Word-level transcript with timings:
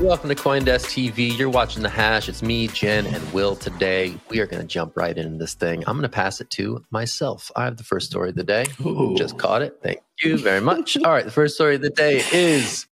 Welcome 0.00 0.28
to 0.28 0.36
Coindesk 0.36 0.86
TV. 0.86 1.36
You're 1.36 1.50
watching 1.50 1.82
the 1.82 1.88
hash. 1.88 2.28
It's 2.28 2.40
me, 2.40 2.68
Jen, 2.68 3.04
and 3.06 3.32
Will. 3.32 3.56
Today, 3.56 4.16
we 4.30 4.38
are 4.38 4.46
going 4.46 4.62
to 4.62 4.66
jump 4.66 4.96
right 4.96 5.18
into 5.18 5.38
this 5.38 5.54
thing. 5.54 5.82
I'm 5.88 5.96
going 5.96 6.02
to 6.02 6.08
pass 6.08 6.40
it 6.40 6.48
to 6.50 6.84
myself. 6.92 7.50
I 7.56 7.64
have 7.64 7.78
the 7.78 7.82
first 7.82 8.06
story 8.06 8.28
of 8.28 8.36
the 8.36 8.44
day. 8.44 8.66
Ooh. 8.86 9.16
Just 9.18 9.38
caught 9.38 9.60
it. 9.60 9.80
Thank 9.82 9.98
you 10.22 10.38
very 10.38 10.60
much. 10.60 10.96
All 11.04 11.10
right, 11.10 11.24
the 11.24 11.32
first 11.32 11.56
story 11.56 11.74
of 11.74 11.82
the 11.82 11.90
day 11.90 12.22
is 12.32 12.86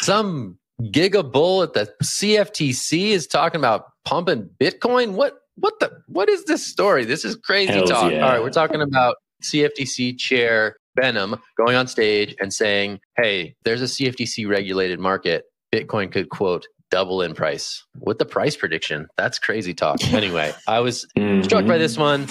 some 0.00 0.58
giga 0.80 1.30
bull 1.30 1.62
at 1.62 1.74
the 1.74 1.92
CFTC 2.02 3.08
is 3.08 3.26
talking 3.26 3.60
about 3.60 3.92
pumping 4.06 4.48
Bitcoin. 4.58 5.12
What? 5.12 5.34
What 5.56 5.78
the? 5.80 6.02
What 6.06 6.30
is 6.30 6.44
this 6.44 6.66
story? 6.66 7.04
This 7.04 7.26
is 7.26 7.36
crazy 7.36 7.74
Hells 7.74 7.90
talk. 7.90 8.10
yeah. 8.10 8.24
All 8.24 8.30
right, 8.30 8.42
we're 8.42 8.48
talking 8.48 8.80
about 8.80 9.16
CFTC 9.42 10.16
chair 10.18 10.76
Behnam 10.98 11.38
going 11.58 11.76
on 11.76 11.88
stage 11.88 12.34
and 12.40 12.54
saying, 12.54 13.00
"Hey, 13.18 13.54
there's 13.64 13.82
a 13.82 13.86
CFTC 13.86 14.48
regulated 14.48 14.98
market." 14.98 15.44
Bitcoin 15.72 16.10
could 16.10 16.28
quote 16.28 16.66
double 16.90 17.22
in 17.22 17.34
price 17.34 17.84
with 18.00 18.18
the 18.18 18.24
price 18.24 18.56
prediction. 18.56 19.06
That's 19.16 19.38
crazy 19.38 19.74
talk. 19.74 19.98
Anyway, 20.12 20.52
I 20.66 20.80
was 20.80 21.06
struck 21.42 21.66
by 21.66 21.78
this 21.78 21.96
one. 21.96 22.26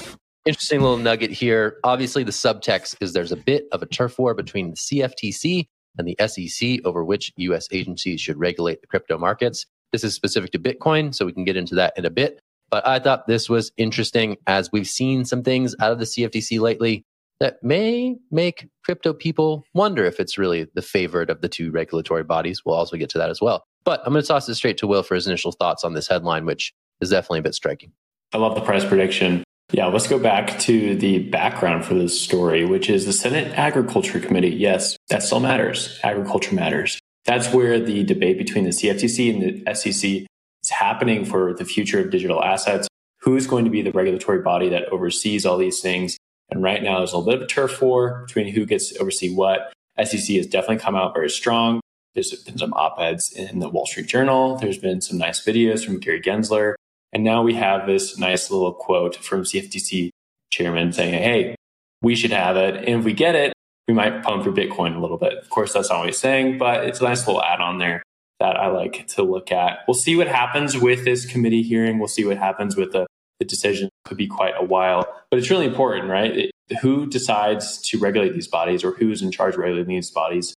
Interesting 0.46 0.82
little 0.82 0.98
nugget 0.98 1.32
here. 1.32 1.78
Obviously, 1.84 2.24
the 2.24 2.32
subtext 2.32 2.96
is 3.02 3.14
there's 3.14 3.32
a 3.32 3.38
bit 3.38 3.66
of 3.72 3.82
a 3.82 3.86
turf 3.86 4.18
war 4.18 4.34
between 4.34 4.72
the 4.72 4.76
CFTC 4.76 5.68
and 5.98 6.08
the 6.08 6.16
SEC 6.28 6.86
over 6.86 7.04
which 7.04 7.32
US 7.38 7.68
agencies 7.72 8.22
should 8.22 8.38
regulate 8.38 8.82
the 8.82 8.88
crypto 8.88 9.18
markets. 9.18 9.66
This 9.92 10.04
is 10.04 10.14
specific 10.14 10.52
to 10.52 10.60
Bitcoin, 10.60 11.14
so 11.14 11.26
we 11.26 11.34
can 11.34 11.44
get 11.44 11.56
into 11.56 11.76
that 11.76 11.94
in 11.98 12.06
a 12.06 12.10
bit. 12.10 12.40
But 12.70 12.86
I 12.86 13.00
thought 13.00 13.28
this 13.28 13.50
was 13.50 13.72
interesting 13.78 14.38
as 14.48 14.70
we've 14.72 14.88
seen 14.88 15.24
some 15.24 15.44
things 15.44 15.76
out 15.80 15.92
of 15.92 16.00
the 16.00 16.06
CFTC 16.06 16.60
lately 16.60 17.06
that 17.40 17.62
may 17.64 18.18
make 18.32 18.68
crypto 18.84 19.14
people 19.14 19.64
wonder 19.74 20.06
if 20.06 20.20
it's 20.20 20.38
really 20.38 20.68
the 20.74 20.82
favorite 20.82 21.30
of 21.30 21.42
the 21.42 21.50
two 21.50 21.72
regulatory 21.72 22.24
bodies. 22.24 22.64
We'll 22.66 22.76
also 22.76 22.98
get 22.98 23.10
to 23.12 23.18
that 23.18 23.30
as 23.30 23.42
well. 23.42 23.66
But 23.84 24.02
I'm 24.06 24.14
going 24.14 24.22
to 24.24 24.28
toss 24.28 24.50
it 24.50 24.56
straight 24.56 24.78
to 24.80 24.88
Will 24.88 25.04
for 25.04 25.16
his 25.16 25.28
initial 25.28 25.52
thoughts 25.52 25.84
on 25.84 25.94
this 25.94 26.08
headline, 26.08 26.46
which 26.46 26.74
is 27.00 27.10
definitely 27.10 27.40
a 27.40 27.44
bit 27.44 27.56
striking. 27.56 27.92
I 28.34 28.38
love 28.38 28.56
the 28.56 28.62
price 28.62 28.84
prediction. 28.84 29.44
Yeah, 29.72 29.88
let's 29.88 30.08
go 30.08 30.18
back 30.18 30.60
to 30.60 30.96
the 30.96 31.20
background 31.20 31.86
for 31.86 31.94
this 31.94 32.20
story, 32.20 32.66
which 32.66 32.90
is 32.90 33.06
the 33.06 33.14
Senate 33.14 33.54
Agriculture 33.58 34.20
Committee. 34.20 34.50
Yes, 34.50 34.98
that 35.10 35.24
still 35.24 35.42
matters. 35.42 36.00
Agriculture 36.04 36.56
matters. 36.56 37.00
That's 37.26 37.54
where 37.54 37.80
the 37.80 38.06
debate 38.06 38.38
between 38.38 38.64
the 38.64 38.70
CFTC 38.70 39.34
and 39.34 39.66
the 39.66 39.76
SEC 39.76 40.10
is 40.10 40.70
happening 40.70 41.26
for 41.26 41.54
the 41.54 41.66
future 41.66 42.00
of 42.00 42.10
digital 42.10 42.42
assets. 42.42 42.88
Who's 43.22 43.46
going 43.46 43.66
to 43.66 43.72
be 43.72 43.82
the 43.82 43.92
regulatory 43.92 44.42
body 44.42 44.70
that 44.70 44.86
oversees 44.90 45.46
all 45.46 45.58
these 45.58 45.82
things? 45.82 46.18
And 46.50 46.64
right 46.64 46.82
now, 46.82 47.00
there's 47.00 47.14
a 47.14 47.18
little 47.18 47.34
bit 47.34 47.42
of 47.42 47.48
turf 47.50 47.82
war 47.82 48.24
between 48.26 48.54
who 48.54 48.66
gets 48.66 48.92
to 48.92 49.00
oversee 49.00 49.34
what. 49.34 49.74
SEC 50.04 50.36
has 50.38 50.48
definitely 50.48 50.78
come 50.78 50.96
out 50.96 51.14
very 51.14 51.30
strong. 51.30 51.82
There's 52.14 52.34
been 52.44 52.58
some 52.58 52.74
op 52.74 53.00
eds 53.00 53.32
in 53.32 53.60
the 53.60 53.70
Wall 53.70 53.86
Street 53.86 54.08
Journal. 54.08 54.58
There's 54.58 54.78
been 54.78 55.02
some 55.02 55.18
nice 55.18 55.44
videos 55.44 55.86
from 55.86 56.00
Gary 56.00 56.22
Gensler. 56.22 56.76
And 57.14 57.24
now 57.24 57.42
we 57.44 57.54
have 57.56 57.88
this 57.88 58.18
nice 58.18 58.52
little 58.52 58.74
quote 58.74 59.16
from 59.16 59.44
CFTC 59.44 60.10
chairman 60.52 60.94
saying, 60.94 61.14
hey, 61.14 61.56
we 62.02 62.16
should 62.16 62.32
have 62.32 62.58
it. 62.58 62.76
And 62.76 63.00
if 63.00 63.06
we 63.06 63.14
get 63.14 63.36
it, 63.36 63.54
we 63.88 63.94
might 63.94 64.24
pump 64.24 64.44
for 64.44 64.52
Bitcoin 64.52 64.96
a 64.96 65.00
little 65.00 65.18
bit. 65.18 65.34
Of 65.34 65.50
course, 65.50 65.74
that's 65.74 65.90
not 65.90 66.00
what 66.00 66.08
he's 66.08 66.18
saying, 66.18 66.58
but 66.58 66.86
it's 66.86 67.00
a 67.00 67.04
nice 67.04 67.26
little 67.26 67.42
add 67.42 67.62
on 67.62 67.80
there 67.80 68.04
that 68.40 68.56
I 68.56 68.68
like 68.68 69.08
to 69.10 69.24
look 69.24 69.52
at. 69.52 69.80
We'll 69.88 69.96
see 69.96 70.16
what 70.16 70.28
happens 70.28 70.78
with 70.78 71.06
this 71.06 71.26
committee 71.26 71.64
hearing. 71.64 71.98
We'll 71.98 72.08
see 72.08 72.26
what 72.26 72.38
happens 72.38 72.76
with 72.76 72.92
the, 72.92 73.07
the 73.40 73.46
decision. 73.46 73.90
Could 74.06 74.18
be 74.18 74.28
quite 74.28 74.54
a 74.58 74.64
while, 74.64 75.06
but 75.30 75.40
it's 75.40 75.50
really 75.50 75.66
important, 75.66 76.10
right? 76.10 76.36
It, 76.36 76.52
who 76.82 77.06
decides 77.06 77.82
to 77.84 77.98
regulate 77.98 78.34
these 78.34 78.48
bodies 78.48 78.84
or 78.84 78.92
who's 78.92 79.22
in 79.22 79.32
charge 79.32 79.54
of 79.54 79.60
regulating 79.60 79.96
these 79.96 80.12
bodies 80.12 80.54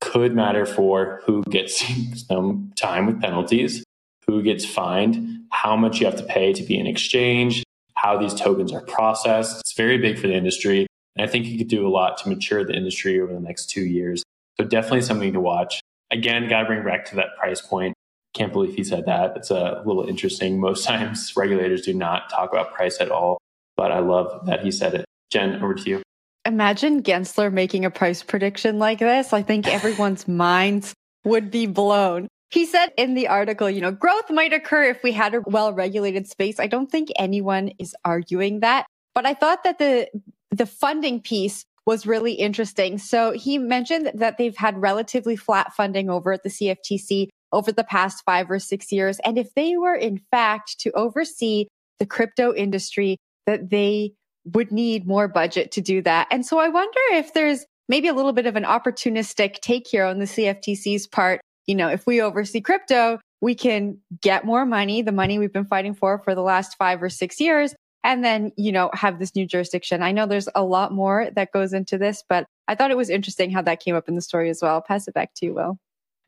could 0.00 0.34
matter 0.34 0.66
for 0.66 1.22
who 1.24 1.44
gets 1.44 1.84
some 2.26 2.72
time 2.76 3.06
with 3.06 3.20
penalties, 3.20 3.84
who 4.26 4.42
gets 4.42 4.64
fined, 4.64 5.44
how 5.50 5.76
much 5.76 6.00
you 6.00 6.06
have 6.06 6.16
to 6.16 6.24
pay 6.24 6.52
to 6.52 6.62
be 6.62 6.78
in 6.78 6.86
exchange, 6.86 7.62
how 7.94 8.18
these 8.18 8.34
tokens 8.34 8.72
are 8.72 8.80
processed. 8.82 9.60
It's 9.60 9.74
very 9.74 9.98
big 9.98 10.18
for 10.18 10.26
the 10.26 10.34
industry. 10.34 10.86
And 11.16 11.28
I 11.28 11.30
think 11.30 11.46
you 11.46 11.56
could 11.56 11.68
do 11.68 11.86
a 11.86 11.90
lot 11.90 12.18
to 12.18 12.28
mature 12.28 12.64
the 12.64 12.74
industry 12.74 13.20
over 13.20 13.32
the 13.32 13.40
next 13.40 13.70
two 13.70 13.82
years. 13.82 14.22
So 14.58 14.66
definitely 14.66 15.02
something 15.02 15.32
to 15.32 15.40
watch. 15.40 15.80
Again, 16.10 16.48
got 16.48 16.62
to 16.62 16.66
bring 16.66 16.84
back 16.84 17.04
to 17.06 17.16
that 17.16 17.36
price 17.38 17.60
point. 17.60 17.94
Can't 18.34 18.52
believe 18.52 18.74
he 18.74 18.84
said 18.84 19.06
that. 19.06 19.36
It's 19.36 19.50
a 19.50 19.82
little 19.84 20.06
interesting. 20.06 20.60
Most 20.60 20.84
times 20.86 21.32
regulators 21.36 21.82
do 21.82 21.94
not 21.94 22.30
talk 22.30 22.50
about 22.50 22.74
price 22.74 23.00
at 23.00 23.10
all, 23.10 23.38
but 23.76 23.92
I 23.92 23.98
love 23.98 24.46
that 24.46 24.64
he 24.64 24.70
said 24.70 24.94
it. 24.94 25.04
Jen, 25.30 25.62
over 25.62 25.74
to 25.74 25.88
you. 25.88 26.02
Imagine 26.44 27.02
Gensler 27.02 27.52
making 27.52 27.84
a 27.84 27.90
price 27.90 28.22
prediction 28.22 28.78
like 28.78 28.98
this. 28.98 29.32
I 29.32 29.42
think 29.42 29.68
everyone's 29.68 30.26
minds 30.28 30.92
would 31.24 31.50
be 31.50 31.66
blown. 31.66 32.28
He 32.50 32.66
said 32.66 32.92
in 32.98 33.14
the 33.14 33.28
article, 33.28 33.70
you 33.70 33.80
know, 33.80 33.92
growth 33.92 34.30
might 34.30 34.52
occur 34.52 34.84
if 34.84 35.02
we 35.02 35.12
had 35.12 35.34
a 35.34 35.40
well 35.46 35.72
regulated 35.72 36.26
space. 36.26 36.60
I 36.60 36.66
don't 36.66 36.90
think 36.90 37.08
anyone 37.16 37.70
is 37.78 37.94
arguing 38.04 38.60
that, 38.60 38.86
but 39.14 39.24
I 39.24 39.34
thought 39.34 39.64
that 39.64 39.78
the, 39.78 40.08
the 40.50 40.66
funding 40.66 41.20
piece 41.20 41.64
was 41.86 42.06
really 42.06 42.34
interesting. 42.34 42.98
So 42.98 43.32
he 43.32 43.58
mentioned 43.58 44.10
that 44.14 44.36
they've 44.36 44.56
had 44.56 44.80
relatively 44.80 45.36
flat 45.36 45.72
funding 45.74 46.10
over 46.10 46.32
at 46.32 46.42
the 46.42 46.50
CFTC 46.50 47.28
over 47.52 47.72
the 47.72 47.84
past 47.84 48.22
five 48.24 48.50
or 48.50 48.58
six 48.58 48.90
years. 48.90 49.18
And 49.20 49.38
if 49.38 49.54
they 49.54 49.76
were 49.76 49.94
in 49.94 50.20
fact 50.30 50.80
to 50.80 50.92
oversee 50.92 51.66
the 51.98 52.06
crypto 52.06 52.54
industry, 52.54 53.18
that 53.46 53.70
they 53.70 54.12
would 54.44 54.72
need 54.72 55.06
more 55.06 55.28
budget 55.28 55.70
to 55.72 55.80
do 55.80 56.02
that. 56.02 56.26
And 56.30 56.44
so 56.44 56.58
I 56.58 56.68
wonder 56.68 57.00
if 57.12 57.32
there's 57.32 57.64
maybe 57.88 58.08
a 58.08 58.14
little 58.14 58.32
bit 58.32 58.46
of 58.46 58.56
an 58.56 58.64
opportunistic 58.64 59.60
take 59.60 59.86
here 59.86 60.04
on 60.04 60.18
the 60.18 60.24
CFTC's 60.24 61.06
part. 61.06 61.40
You 61.66 61.74
know, 61.74 61.88
if 61.88 62.06
we 62.06 62.20
oversee 62.20 62.60
crypto, 62.60 63.20
we 63.40 63.54
can 63.54 63.98
get 64.20 64.44
more 64.44 64.64
money, 64.64 65.02
the 65.02 65.12
money 65.12 65.38
we've 65.38 65.52
been 65.52 65.66
fighting 65.66 65.94
for 65.94 66.18
for 66.18 66.34
the 66.34 66.42
last 66.42 66.76
five 66.76 67.02
or 67.02 67.08
six 67.08 67.40
years, 67.40 67.74
and 68.04 68.24
then, 68.24 68.52
you 68.56 68.72
know, 68.72 68.90
have 68.94 69.18
this 69.18 69.34
new 69.36 69.46
jurisdiction. 69.46 70.02
I 70.02 70.12
know 70.12 70.26
there's 70.26 70.48
a 70.54 70.64
lot 70.64 70.92
more 70.92 71.28
that 71.36 71.52
goes 71.52 71.72
into 71.72 71.98
this, 71.98 72.24
but 72.28 72.46
I 72.66 72.74
thought 72.74 72.90
it 72.90 72.96
was 72.96 73.10
interesting 73.10 73.50
how 73.50 73.62
that 73.62 73.80
came 73.80 73.94
up 73.94 74.08
in 74.08 74.14
the 74.14 74.22
story 74.22 74.50
as 74.50 74.60
well. 74.62 74.74
I'll 74.74 74.82
pass 74.82 75.06
it 75.06 75.14
back 75.14 75.34
to 75.36 75.46
you, 75.46 75.54
Will. 75.54 75.78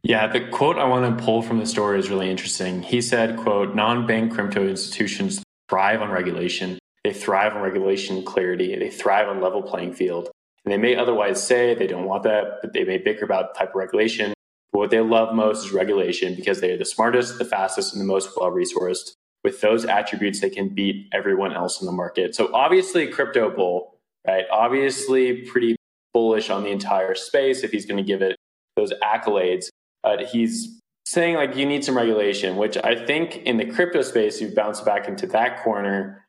Yeah, 0.05 0.27
the 0.27 0.41
quote 0.41 0.77
I 0.77 0.85
want 0.85 1.19
to 1.19 1.25
pull 1.25 1.41
from 1.41 1.59
the 1.59 1.65
story 1.65 1.99
is 1.99 2.11
really 2.11 2.31
interesting. 2.31 2.83
He 2.83 3.01
said, 3.01 3.39
quote, 3.39 3.75
non-bank 3.75 4.35
crypto 4.35 4.69
institutions 4.69 5.43
thrive 5.71 6.03
on 6.03 6.11
regulation. 6.11 6.79
They 7.05 7.15
thrive 7.15 7.57
on 7.57 7.63
regulation 7.63 8.23
clarity. 8.23 8.77
They 8.77 8.91
thrive 8.91 9.29
on 9.29 9.41
level 9.41 9.63
playing 9.63 9.95
field. 9.95 10.31
And 10.63 10.73
they 10.73 10.77
may 10.77 10.95
otherwise 10.95 11.43
say 11.43 11.75
they 11.75 11.87
don't 11.87 12.05
want 12.05 12.23
that, 12.25 12.59
but 12.61 12.75
they 12.75 12.85
may 12.85 12.99
bicker 12.99 13.25
about 13.25 13.55
the 13.55 13.59
type 13.59 13.71
of 13.71 13.77
regulation. 13.77 14.35
But 14.73 14.79
what 14.79 14.91
they 14.91 15.01
love 15.01 15.35
most 15.35 15.65
is 15.65 15.73
regulation 15.73 16.35
because 16.35 16.61
they 16.61 16.73
are 16.73 16.79
the 16.79 16.85
smartest, 16.85 17.39
the 17.39 17.47
fastest, 17.47 17.95
and 17.95 18.01
the 18.03 18.07
most 18.07 18.29
well 18.37 18.51
resourced. 18.51 19.13
With 19.43 19.63
those 19.63 19.87
attributes, 19.87 20.41
they 20.41 20.51
can 20.51 20.69
beat 20.69 21.09
everyone 21.15 21.55
else 21.55 21.81
in 21.81 21.87
the 21.87 21.93
market. 21.93 22.35
So 22.35 22.53
obviously, 22.53 23.07
crypto 23.09 23.49
bull, 23.49 23.95
right? 24.27 24.45
Obviously, 24.53 25.47
pretty 25.47 25.77
bullish 26.13 26.51
on 26.51 26.63
the 26.63 26.71
entire 26.71 27.15
space 27.15 27.65
if 27.65 27.71
he's 27.71 27.87
going 27.87 27.97
to 27.97 28.07
give 28.07 28.21
it 28.21 28.37
those 28.77 28.93
accolades. 29.03 29.69
But 30.05 30.27
he's 30.27 30.81
saying 31.07 31.35
like 31.35 31.57
you 31.57 31.67
need 31.67 31.85
some 31.85 31.97
regulation, 31.97 32.57
which 32.57 32.77
I 32.77 33.05
think 33.05 33.39
in 33.39 33.57
the 33.57 33.67
crypto 33.67 34.03
space, 34.03 34.41
you 34.41 34.55
bounce 34.55 34.81
back 34.81 35.09
into 35.09 35.27
that 35.29 35.65
corner 35.65 36.25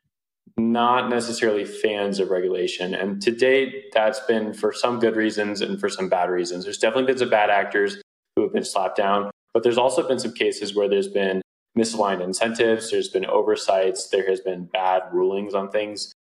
not 0.58 1.10
necessarily 1.10 1.64
fans 1.64 2.18
of 2.18 2.30
regulation. 2.30 2.94
And 2.94 3.20
to 3.22 3.30
date, 3.30 3.92
that's 3.92 4.20
been 4.20 4.54
for 4.54 4.72
some 4.72 4.98
good 4.98 5.14
reasons 5.14 5.60
and 5.60 5.78
for 5.78 5.88
some 5.88 6.08
bad 6.08 6.30
reasons. 6.30 6.64
There's 6.64 6.78
definitely 6.78 7.06
been 7.06 7.18
some 7.18 7.30
bad 7.30 7.50
actors 7.50 8.00
who 8.34 8.42
have 8.42 8.52
been 8.52 8.64
slapped 8.64 8.96
down, 8.96 9.30
but 9.52 9.62
there's 9.62 9.78
also 9.78 10.06
been 10.06 10.18
some 10.18 10.32
cases 10.32 10.74
where 10.74 10.88
there's 10.88 11.08
been 11.08 11.42
misaligned 11.76 12.22
incentives, 12.22 12.90
there's 12.90 13.08
been 13.08 13.26
oversights, 13.26 14.08
there 14.08 14.26
has 14.28 14.40
been 14.40 14.64
bad 14.64 15.02
rulings 15.12 15.54
on 15.54 15.70
things. 15.70 16.12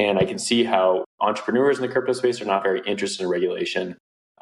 And 0.00 0.18
I 0.18 0.24
can 0.24 0.40
see 0.40 0.64
how 0.64 1.04
entrepreneurs 1.20 1.78
in 1.78 1.82
the 1.82 1.92
crypto 1.92 2.14
space 2.14 2.40
are 2.40 2.46
not 2.46 2.64
very 2.64 2.80
interested 2.80 3.22
in 3.22 3.28
regulation. 3.28 3.96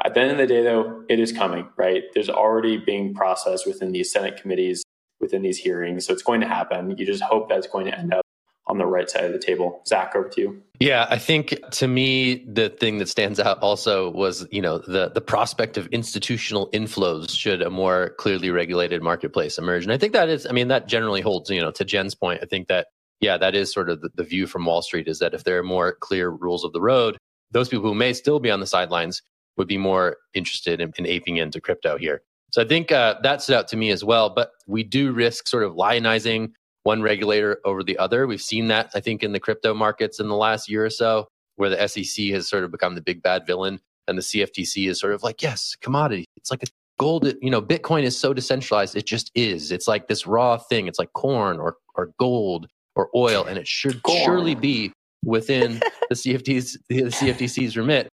At 0.04 0.14
the 0.14 0.20
end 0.20 0.30
of 0.32 0.38
the 0.38 0.46
day, 0.46 0.62
though, 0.62 1.04
it 1.08 1.20
is 1.20 1.32
coming, 1.32 1.68
right? 1.76 2.04
There's 2.14 2.30
already 2.30 2.78
being 2.78 3.14
processed 3.14 3.66
within 3.66 3.92
these 3.92 4.10
Senate 4.10 4.40
committees, 4.40 4.84
within 5.20 5.42
these 5.42 5.58
hearings. 5.58 6.06
So 6.06 6.12
it's 6.12 6.22
going 6.22 6.40
to 6.40 6.48
happen. 6.48 6.96
You 6.96 7.06
just 7.06 7.22
hope 7.22 7.48
that's 7.48 7.66
going 7.66 7.86
to 7.86 7.98
end 7.98 8.14
up 8.14 8.24
on 8.66 8.78
the 8.78 8.86
right 8.86 9.08
side 9.10 9.24
of 9.24 9.32
the 9.32 9.38
table. 9.38 9.82
Zach, 9.86 10.14
over 10.14 10.28
to 10.28 10.40
you. 10.40 10.62
Yeah, 10.80 11.06
I 11.08 11.18
think 11.18 11.54
to 11.72 11.86
me 11.86 12.44
the 12.46 12.68
thing 12.68 12.98
that 12.98 13.08
stands 13.08 13.38
out 13.38 13.58
also 13.60 14.10
was 14.10 14.46
you 14.50 14.62
know 14.62 14.78
the 14.78 15.10
the 15.10 15.20
prospect 15.20 15.76
of 15.76 15.86
institutional 15.88 16.70
inflows 16.70 17.30
should 17.36 17.62
a 17.62 17.70
more 17.70 18.10
clearly 18.18 18.50
regulated 18.50 19.02
marketplace 19.02 19.58
emerge, 19.58 19.84
and 19.84 19.92
I 19.92 19.98
think 19.98 20.12
that 20.12 20.28
is 20.28 20.46
I 20.46 20.52
mean 20.52 20.68
that 20.68 20.88
generally 20.88 21.20
holds 21.20 21.50
you 21.50 21.60
know 21.60 21.70
to 21.72 21.84
Jen's 21.84 22.14
point. 22.14 22.40
I 22.42 22.46
think 22.46 22.68
that 22.68 22.88
yeah 23.20 23.36
that 23.36 23.54
is 23.54 23.72
sort 23.72 23.90
of 23.90 24.00
the, 24.00 24.10
the 24.14 24.24
view 24.24 24.46
from 24.46 24.64
Wall 24.64 24.82
Street 24.82 25.06
is 25.06 25.18
that 25.20 25.34
if 25.34 25.44
there 25.44 25.58
are 25.58 25.64
more 25.64 25.96
clear 26.00 26.30
rules 26.30 26.64
of 26.64 26.72
the 26.72 26.80
road, 26.80 27.18
those 27.50 27.68
people 27.68 27.88
who 27.88 27.94
may 27.94 28.12
still 28.12 28.40
be 28.40 28.50
on 28.50 28.60
the 28.60 28.66
sidelines 28.66 29.22
would 29.56 29.68
be 29.68 29.78
more 29.78 30.16
interested 30.34 30.80
in, 30.80 30.92
in 30.98 31.06
aping 31.06 31.36
into 31.36 31.60
crypto 31.60 31.96
here. 31.96 32.22
So 32.52 32.62
I 32.62 32.66
think 32.66 32.92
uh, 32.92 33.16
that 33.22 33.42
stood 33.42 33.56
out 33.56 33.68
to 33.68 33.76
me 33.76 33.90
as 33.90 34.04
well. 34.04 34.30
But 34.30 34.50
we 34.66 34.82
do 34.82 35.12
risk 35.12 35.48
sort 35.48 35.64
of 35.64 35.72
lionizing 35.72 36.52
one 36.82 37.02
regulator 37.02 37.58
over 37.64 37.82
the 37.82 37.98
other. 37.98 38.26
We've 38.26 38.42
seen 38.42 38.68
that, 38.68 38.90
I 38.94 39.00
think, 39.00 39.22
in 39.22 39.32
the 39.32 39.40
crypto 39.40 39.72
markets 39.72 40.20
in 40.20 40.28
the 40.28 40.36
last 40.36 40.68
year 40.68 40.84
or 40.84 40.90
so, 40.90 41.28
where 41.56 41.70
the 41.70 41.88
SEC 41.88 42.26
has 42.26 42.48
sort 42.48 42.64
of 42.64 42.70
become 42.70 42.94
the 42.94 43.00
big 43.00 43.22
bad 43.22 43.46
villain 43.46 43.80
and 44.08 44.18
the 44.18 44.22
CFTC 44.22 44.88
is 44.88 45.00
sort 45.00 45.14
of 45.14 45.22
like, 45.22 45.42
yes, 45.42 45.76
commodity. 45.80 46.26
It's 46.36 46.50
like 46.50 46.62
a 46.62 46.66
gold, 46.98 47.32
you 47.40 47.50
know, 47.50 47.62
Bitcoin 47.62 48.02
is 48.02 48.18
so 48.18 48.34
decentralized. 48.34 48.96
It 48.96 49.06
just 49.06 49.30
is. 49.34 49.72
It's 49.72 49.88
like 49.88 50.08
this 50.08 50.26
raw 50.26 50.58
thing. 50.58 50.86
It's 50.88 50.98
like 50.98 51.12
corn 51.12 51.58
or, 51.58 51.76
or 51.94 52.10
gold 52.18 52.66
or 52.96 53.08
oil, 53.14 53.44
and 53.44 53.58
it 53.58 53.66
should 53.66 54.02
corn. 54.02 54.24
surely 54.24 54.54
be 54.54 54.92
within 55.24 55.80
the 56.08 56.14
CFT's, 56.14 56.78
the 56.88 57.02
CFTC's 57.04 57.76
remit. 57.76 58.08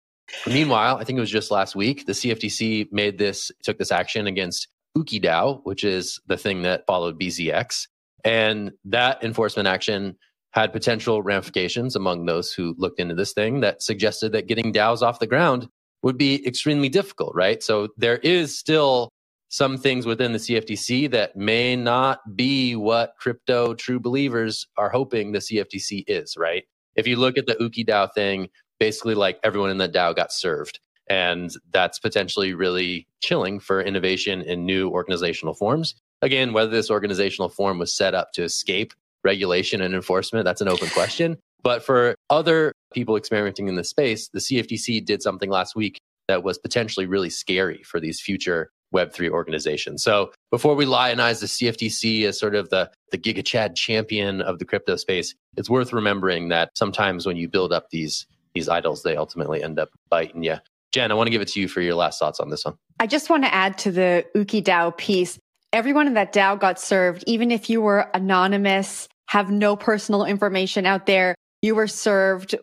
Meanwhile, 0.45 0.97
I 0.97 1.03
think 1.03 1.17
it 1.17 1.21
was 1.21 1.29
just 1.29 1.51
last 1.51 1.75
week, 1.75 2.05
the 2.05 2.13
CFTC 2.13 2.91
made 2.91 3.17
this, 3.17 3.51
took 3.63 3.77
this 3.77 3.91
action 3.91 4.27
against 4.27 4.67
Ooki 4.97 5.23
DAO, 5.23 5.61
which 5.63 5.83
is 5.83 6.19
the 6.27 6.37
thing 6.37 6.63
that 6.63 6.85
followed 6.85 7.19
BZX. 7.19 7.87
And 8.23 8.71
that 8.85 9.23
enforcement 9.23 9.67
action 9.67 10.17
had 10.51 10.73
potential 10.73 11.21
ramifications 11.21 11.95
among 11.95 12.25
those 12.25 12.51
who 12.51 12.75
looked 12.77 12.99
into 12.99 13.15
this 13.15 13.33
thing 13.33 13.61
that 13.61 13.81
suggested 13.81 14.31
that 14.31 14.47
getting 14.47 14.73
DAOs 14.73 15.01
off 15.01 15.19
the 15.19 15.27
ground 15.27 15.67
would 16.03 16.17
be 16.17 16.45
extremely 16.47 16.89
difficult, 16.89 17.33
right? 17.35 17.61
So 17.61 17.89
there 17.97 18.17
is 18.17 18.57
still 18.57 19.09
some 19.49 19.77
things 19.77 20.05
within 20.05 20.33
the 20.33 20.39
CFTC 20.39 21.11
that 21.11 21.35
may 21.35 21.75
not 21.75 22.19
be 22.35 22.75
what 22.75 23.13
crypto 23.19 23.73
true 23.73 23.99
believers 23.99 24.67
are 24.77 24.89
hoping 24.89 25.31
the 25.31 25.39
CFTC 25.39 26.03
is, 26.07 26.35
right? 26.37 26.63
If 26.95 27.07
you 27.07 27.15
look 27.15 27.37
at 27.37 27.45
the 27.45 27.55
Ooki 27.55 27.87
DAO 27.87 28.11
thing, 28.13 28.49
basically 28.79 29.15
like 29.15 29.39
everyone 29.43 29.69
in 29.69 29.77
the 29.77 29.89
DAO 29.89 30.15
got 30.15 30.31
served. 30.31 30.79
And 31.09 31.51
that's 31.71 31.99
potentially 31.99 32.53
really 32.53 33.07
chilling 33.21 33.59
for 33.59 33.81
innovation 33.81 34.41
in 34.41 34.65
new 34.65 34.89
organizational 34.89 35.53
forms. 35.53 35.95
Again, 36.21 36.51
whether 36.51 36.71
this 36.71 36.89
organizational 36.89 37.49
form 37.49 37.79
was 37.79 37.93
set 37.93 38.13
up 38.13 38.31
to 38.33 38.43
escape 38.43 38.93
regulation 39.23 39.81
and 39.81 39.93
enforcement, 39.93 40.45
that's 40.45 40.61
an 40.61 40.67
open 40.67 40.89
question. 40.89 41.37
But 41.63 41.83
for 41.83 42.15
other 42.29 42.73
people 42.93 43.15
experimenting 43.15 43.67
in 43.67 43.75
this 43.75 43.89
space, 43.89 44.29
the 44.29 44.39
CFTC 44.39 45.05
did 45.05 45.21
something 45.21 45.49
last 45.49 45.75
week 45.75 45.99
that 46.27 46.43
was 46.43 46.57
potentially 46.57 47.05
really 47.05 47.29
scary 47.29 47.83
for 47.83 47.99
these 47.99 48.19
future 48.19 48.69
Web3 48.93 49.29
organizations. 49.29 50.03
So 50.03 50.31
before 50.49 50.75
we 50.75 50.85
lionize 50.85 51.39
the 51.39 51.47
CFTC 51.47 52.23
as 52.23 52.39
sort 52.39 52.55
of 52.55 52.69
the, 52.69 52.89
the 53.11 53.17
GigaChad 53.17 53.75
champion 53.75 54.41
of 54.41 54.59
the 54.59 54.65
crypto 54.65 54.95
space, 54.95 55.35
it's 55.57 55.69
worth 55.69 55.91
remembering 55.91 56.49
that 56.49 56.71
sometimes 56.75 57.25
when 57.25 57.37
you 57.37 57.49
build 57.49 57.73
up 57.73 57.89
these 57.89 58.25
these 58.53 58.69
idols, 58.69 59.03
they 59.03 59.15
ultimately 59.15 59.63
end 59.63 59.79
up 59.79 59.89
biting 60.09 60.43
you. 60.43 60.57
Jen, 60.91 61.11
I 61.11 61.15
want 61.15 61.27
to 61.27 61.31
give 61.31 61.41
it 61.41 61.49
to 61.49 61.59
you 61.59 61.67
for 61.67 61.81
your 61.81 61.95
last 61.95 62.19
thoughts 62.19 62.39
on 62.39 62.49
this 62.49 62.65
one. 62.65 62.75
I 62.99 63.07
just 63.07 63.29
want 63.29 63.43
to 63.43 63.53
add 63.53 63.77
to 63.79 63.91
the 63.91 64.25
Ooki 64.35 64.63
DAO 64.63 64.95
piece. 64.97 65.37
Everyone 65.73 66.07
in 66.07 66.13
that 66.13 66.33
DAO 66.33 66.59
got 66.59 66.79
served, 66.79 67.23
even 67.27 67.51
if 67.51 67.69
you 67.69 67.81
were 67.81 68.09
anonymous, 68.13 69.07
have 69.27 69.51
no 69.51 69.75
personal 69.75 70.25
information 70.25 70.85
out 70.85 71.05
there. 71.05 71.35
You 71.61 71.75
were 71.75 71.87
served 71.87 72.55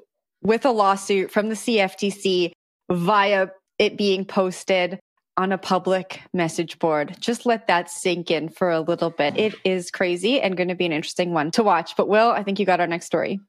with 0.42 0.64
a 0.64 0.70
lawsuit 0.70 1.30
from 1.30 1.48
the 1.48 1.54
CFTC 1.54 2.52
via 2.90 3.48
it 3.78 3.96
being 3.96 4.24
posted 4.24 4.98
on 5.36 5.52
a 5.52 5.58
public 5.58 6.22
message 6.32 6.78
board. 6.78 7.16
Just 7.18 7.44
let 7.44 7.66
that 7.66 7.90
sink 7.90 8.30
in 8.30 8.48
for 8.48 8.70
a 8.70 8.80
little 8.80 9.10
bit. 9.10 9.36
It 9.36 9.54
is 9.64 9.90
crazy 9.90 10.40
and 10.40 10.56
going 10.56 10.68
to 10.68 10.74
be 10.74 10.86
an 10.86 10.92
interesting 10.92 11.32
one 11.32 11.50
to 11.52 11.62
watch. 11.62 11.96
But 11.96 12.08
Will, 12.08 12.30
I 12.30 12.42
think 12.42 12.58
you 12.60 12.66
got 12.66 12.80
our 12.80 12.86
next 12.86 13.06
story. 13.06 13.40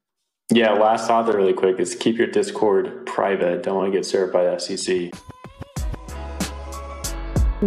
Yeah, 0.52 0.74
last 0.74 1.08
thought 1.08 1.26
there 1.26 1.36
really 1.36 1.52
quick 1.52 1.80
is 1.80 1.96
keep 1.96 2.18
your 2.18 2.28
Discord 2.28 3.04
private. 3.04 3.64
Don't 3.64 3.74
want 3.74 3.92
to 3.92 3.98
get 3.98 4.06
served 4.06 4.32
by 4.32 4.44
the 4.44 4.56
SEC. 4.60 5.12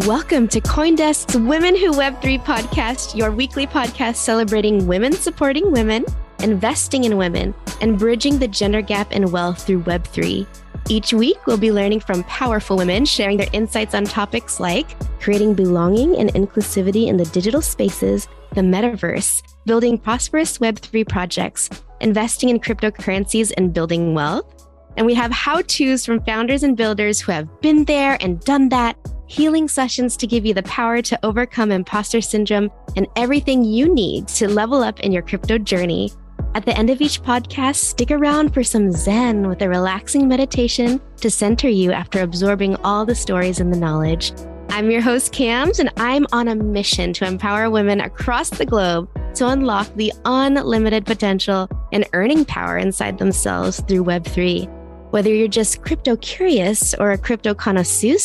Welcome 0.07 0.47
to 0.47 0.61
Coindesk's 0.61 1.35
Women 1.35 1.75
Who 1.75 1.91
Web3 1.91 2.41
podcast, 2.45 3.17
your 3.17 3.31
weekly 3.31 3.67
podcast 3.67 4.15
celebrating 4.15 4.87
women 4.87 5.11
supporting 5.11 5.73
women, 5.73 6.05
investing 6.41 7.03
in 7.03 7.17
women, 7.17 7.53
and 7.81 7.99
bridging 7.99 8.39
the 8.39 8.47
gender 8.47 8.81
gap 8.81 9.11
in 9.11 9.29
wealth 9.29 9.67
through 9.67 9.83
Web3. 9.83 10.47
Each 10.87 11.13
week, 11.13 11.45
we'll 11.45 11.57
be 11.57 11.73
learning 11.73 11.99
from 11.99 12.23
powerful 12.23 12.77
women 12.77 13.03
sharing 13.03 13.35
their 13.35 13.49
insights 13.51 13.93
on 13.93 14.05
topics 14.05 14.61
like 14.61 14.87
creating 15.19 15.53
belonging 15.53 16.17
and 16.17 16.33
inclusivity 16.33 17.07
in 17.07 17.17
the 17.17 17.25
digital 17.25 17.61
spaces, 17.61 18.29
the 18.55 18.61
metaverse, 18.61 19.43
building 19.65 19.97
prosperous 19.97 20.59
Web3 20.59 21.05
projects, 21.09 21.69
investing 22.01 22.49
in 22.49 22.59
cryptocurrencies, 22.59 23.51
and 23.57 23.73
building 23.73 24.13
wealth. 24.13 24.67
And 24.97 25.05
we 25.05 25.13
have 25.13 25.31
how 25.31 25.61
to's 25.61 26.05
from 26.05 26.23
founders 26.23 26.63
and 26.63 26.75
builders 26.75 27.19
who 27.19 27.31
have 27.31 27.61
been 27.61 27.85
there 27.85 28.17
and 28.21 28.39
done 28.41 28.69
that 28.69 28.97
healing 29.27 29.67
sessions 29.67 30.17
to 30.17 30.27
give 30.27 30.45
you 30.45 30.53
the 30.53 30.63
power 30.63 31.01
to 31.03 31.19
overcome 31.23 31.71
imposter 31.71 32.19
syndrome 32.19 32.71
and 32.95 33.07
everything 33.15 33.63
you 33.63 33.93
need 33.93 34.27
to 34.27 34.47
level 34.47 34.83
up 34.83 34.99
in 35.01 35.11
your 35.11 35.21
crypto 35.21 35.57
journey. 35.57 36.11
At 36.55 36.65
the 36.65 36.75
end 36.75 36.89
of 36.89 36.99
each 36.99 37.21
podcast, 37.21 37.75
stick 37.75 38.09
around 38.09 38.53
for 38.53 38.63
some 38.63 38.91
Zen 38.91 39.47
with 39.47 39.61
a 39.61 39.69
relaxing 39.69 40.27
meditation 40.27 40.99
to 41.17 41.29
center 41.29 41.69
you 41.69 41.91
after 41.91 42.21
absorbing 42.21 42.75
all 42.77 43.05
the 43.05 43.13
stories 43.13 43.59
and 43.59 43.71
the 43.71 43.77
knowledge. 43.77 44.33
I'm 44.69 44.89
your 44.89 45.01
host, 45.01 45.31
Cams, 45.31 45.79
and 45.79 45.91
I'm 45.97 46.25
on 46.31 46.47
a 46.47 46.55
mission 46.55 47.13
to 47.13 47.25
empower 47.25 47.69
women 47.69 48.01
across 48.01 48.49
the 48.49 48.65
globe 48.65 49.09
to 49.35 49.47
unlock 49.47 49.93
the 49.95 50.11
unlimited 50.25 51.05
potential 51.05 51.69
and 51.91 52.07
earning 52.13 52.45
power 52.45 52.77
inside 52.77 53.17
themselves 53.17 53.81
through 53.81 54.03
Web3. 54.03 54.67
Whether 55.11 55.33
you're 55.33 55.47
just 55.47 55.81
crypto 55.81 56.15
curious 56.17 56.93
or 56.93 57.11
a 57.11 57.17
crypto 57.17 57.53
connoisseur, 57.53 58.17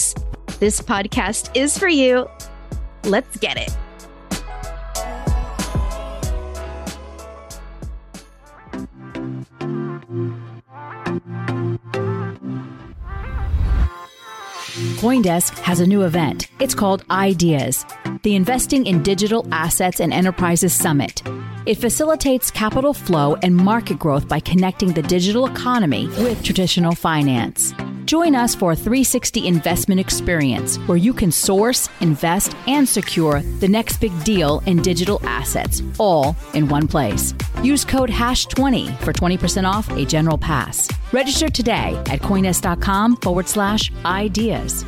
this 0.61 0.81
podcast 0.81 1.51
is 1.55 1.79
for 1.79 1.89
you. 1.89 2.29
Let's 3.05 3.37
get 3.39 3.57
it. 3.57 3.75
Coindesk 15.05 15.59
has 15.59 15.81
a 15.81 15.87
new 15.87 16.05
event. 16.05 16.49
It's 16.61 16.75
called 16.75 17.05
Ideas, 17.11 17.85
the 18.23 18.35
Investing 18.37 18.87
in 18.87 19.03
Digital 19.03 19.47
Assets 19.53 20.01
and 20.01 20.15
Enterprises 20.15 20.73
Summit. 20.73 21.23
It 21.67 21.75
facilitates 21.75 22.51
capital 22.51 22.95
flow 22.95 23.35
and 23.43 23.55
market 23.55 23.99
growth 23.99 24.27
by 24.27 24.41
connecting 24.41 24.95
the 24.95 25.03
digital 25.03 25.45
economy 25.45 26.07
with 26.07 26.43
traditional 26.43 26.95
finance. 26.95 27.75
Join 28.07 28.35
us 28.35 28.55
for 28.55 28.73
a 28.73 28.77
360 28.77 29.47
investment 29.47 30.01
experience 30.01 30.77
where 30.87 30.97
you 30.97 31.13
can 31.13 31.31
source, 31.31 31.91
invest, 32.01 32.57
and 32.67 32.89
secure 32.89 33.43
the 33.61 33.69
next 33.69 33.99
big 33.99 34.13
deal 34.25 34.63
in 34.65 34.81
digital 34.81 35.21
assets, 35.27 35.83
all 35.99 36.35
in 36.55 36.67
one 36.69 36.89
place. 36.89 37.35
Use 37.63 37.85
code 37.85 38.11
HASH20 38.11 38.99
for 39.01 39.13
20% 39.13 39.71
off 39.71 39.91
a 39.97 40.05
general 40.07 40.39
pass. 40.39 40.89
Register 41.13 41.49
today 41.49 41.95
at 42.07 42.21
coindesk.com 42.21 43.17
forward 43.17 43.49
slash 43.49 43.91
ideas. 44.05 44.85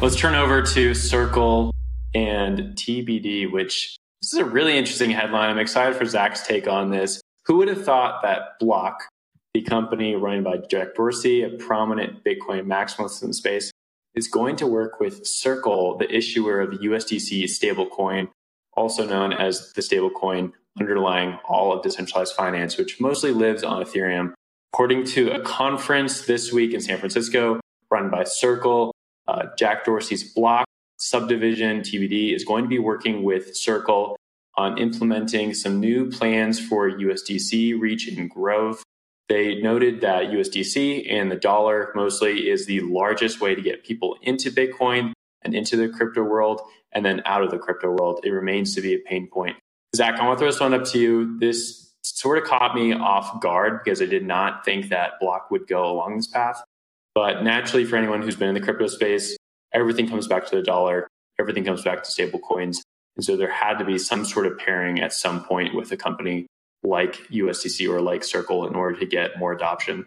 Let's 0.00 0.16
turn 0.16 0.34
over 0.34 0.60
to 0.60 0.92
Circle 0.92 1.70
and 2.14 2.74
TBD, 2.76 3.50
which 3.50 3.96
this 4.20 4.34
is 4.34 4.38
a 4.38 4.44
really 4.44 4.76
interesting 4.76 5.10
headline. 5.10 5.50
I'm 5.50 5.58
excited 5.58 5.96
for 5.96 6.04
Zach's 6.04 6.46
take 6.46 6.68
on 6.68 6.90
this. 6.90 7.22
Who 7.46 7.56
would 7.58 7.68
have 7.68 7.84
thought 7.84 8.22
that 8.22 8.58
Block, 8.58 9.04
the 9.54 9.62
company 9.62 10.14
run 10.14 10.42
by 10.42 10.58
Jack 10.58 10.94
Dorsey, 10.94 11.42
a 11.42 11.50
prominent 11.50 12.24
Bitcoin 12.24 12.66
maximalist 12.66 13.22
in 13.22 13.28
the 13.28 13.34
space, 13.34 13.70
is 14.14 14.28
going 14.28 14.56
to 14.56 14.66
work 14.66 15.00
with 15.00 15.26
Circle, 15.26 15.96
the 15.96 16.14
issuer 16.14 16.60
of 16.60 16.72
the 16.72 16.78
USDC 16.88 17.44
stablecoin, 17.44 18.28
also 18.76 19.06
known 19.06 19.32
as 19.32 19.72
the 19.72 19.80
stablecoin 19.80 20.52
underlying 20.78 21.38
all 21.48 21.72
of 21.72 21.82
decentralized 21.82 22.34
finance, 22.34 22.76
which 22.76 23.00
mostly 23.00 23.30
lives 23.30 23.62
on 23.62 23.82
Ethereum. 23.82 24.34
According 24.72 25.04
to 25.06 25.30
a 25.30 25.40
conference 25.40 26.22
this 26.22 26.52
week 26.52 26.74
in 26.74 26.80
San 26.80 26.98
Francisco 26.98 27.60
run 27.90 28.10
by 28.10 28.24
Circle, 28.24 28.92
uh, 29.26 29.46
Jack 29.58 29.84
Dorsey's 29.84 30.32
Block 30.32 30.66
subdivision, 30.98 31.80
TBD, 31.80 32.34
is 32.34 32.44
going 32.44 32.64
to 32.64 32.68
be 32.68 32.78
working 32.78 33.22
with 33.22 33.56
Circle 33.56 34.16
on 34.56 34.78
implementing 34.78 35.52
some 35.52 35.80
new 35.80 36.10
plans 36.10 36.64
for 36.64 36.90
USDC 36.90 37.78
reach 37.78 38.08
and 38.08 38.30
growth. 38.30 38.82
They 39.28 39.60
noted 39.60 40.00
that 40.02 40.26
USDC 40.26 41.10
and 41.10 41.30
the 41.30 41.36
dollar 41.36 41.90
mostly 41.94 42.48
is 42.48 42.66
the 42.66 42.80
largest 42.80 43.40
way 43.40 43.54
to 43.54 43.62
get 43.62 43.84
people 43.84 44.16
into 44.22 44.50
Bitcoin 44.50 45.12
and 45.42 45.54
into 45.54 45.76
the 45.76 45.88
crypto 45.88 46.22
world 46.22 46.60
and 46.92 47.04
then 47.04 47.22
out 47.24 47.42
of 47.42 47.50
the 47.50 47.58
crypto 47.58 47.90
world. 47.90 48.20
It 48.22 48.30
remains 48.30 48.74
to 48.74 48.80
be 48.80 48.94
a 48.94 48.98
pain 48.98 49.28
point. 49.28 49.56
Zach, 49.96 50.18
I 50.18 50.26
want 50.26 50.38
to 50.38 50.42
throw 50.42 50.50
this 50.50 50.60
one 50.60 50.74
up 50.74 50.84
to 50.86 50.98
you. 50.98 51.38
This 51.38 51.92
sort 52.02 52.38
of 52.38 52.44
caught 52.44 52.74
me 52.74 52.92
off 52.92 53.40
guard 53.40 53.80
because 53.82 54.02
I 54.02 54.06
did 54.06 54.24
not 54.24 54.64
think 54.64 54.90
that 54.90 55.12
Block 55.20 55.50
would 55.50 55.66
go 55.66 55.90
along 55.90 56.16
this 56.16 56.26
path. 56.26 56.62
But 57.14 57.44
naturally, 57.44 57.84
for 57.84 57.96
anyone 57.96 58.22
who's 58.22 58.36
been 58.36 58.48
in 58.48 58.54
the 58.54 58.60
crypto 58.60 58.86
space, 58.88 59.36
everything 59.72 60.08
comes 60.08 60.26
back 60.26 60.46
to 60.46 60.56
the 60.56 60.62
dollar, 60.62 61.08
everything 61.38 61.64
comes 61.64 61.82
back 61.82 62.02
to 62.02 62.10
stable 62.10 62.40
coins. 62.40 62.82
And 63.16 63.24
so 63.24 63.36
there 63.36 63.50
had 63.50 63.78
to 63.78 63.84
be 63.84 63.98
some 63.98 64.24
sort 64.24 64.46
of 64.46 64.58
pairing 64.58 65.00
at 65.00 65.12
some 65.12 65.44
point 65.44 65.74
with 65.74 65.92
a 65.92 65.96
company 65.96 66.46
like 66.82 67.16
USDC 67.28 67.88
or 67.88 68.00
like 68.00 68.24
Circle 68.24 68.66
in 68.66 68.74
order 68.74 68.98
to 68.98 69.06
get 69.06 69.38
more 69.38 69.52
adoption. 69.52 70.06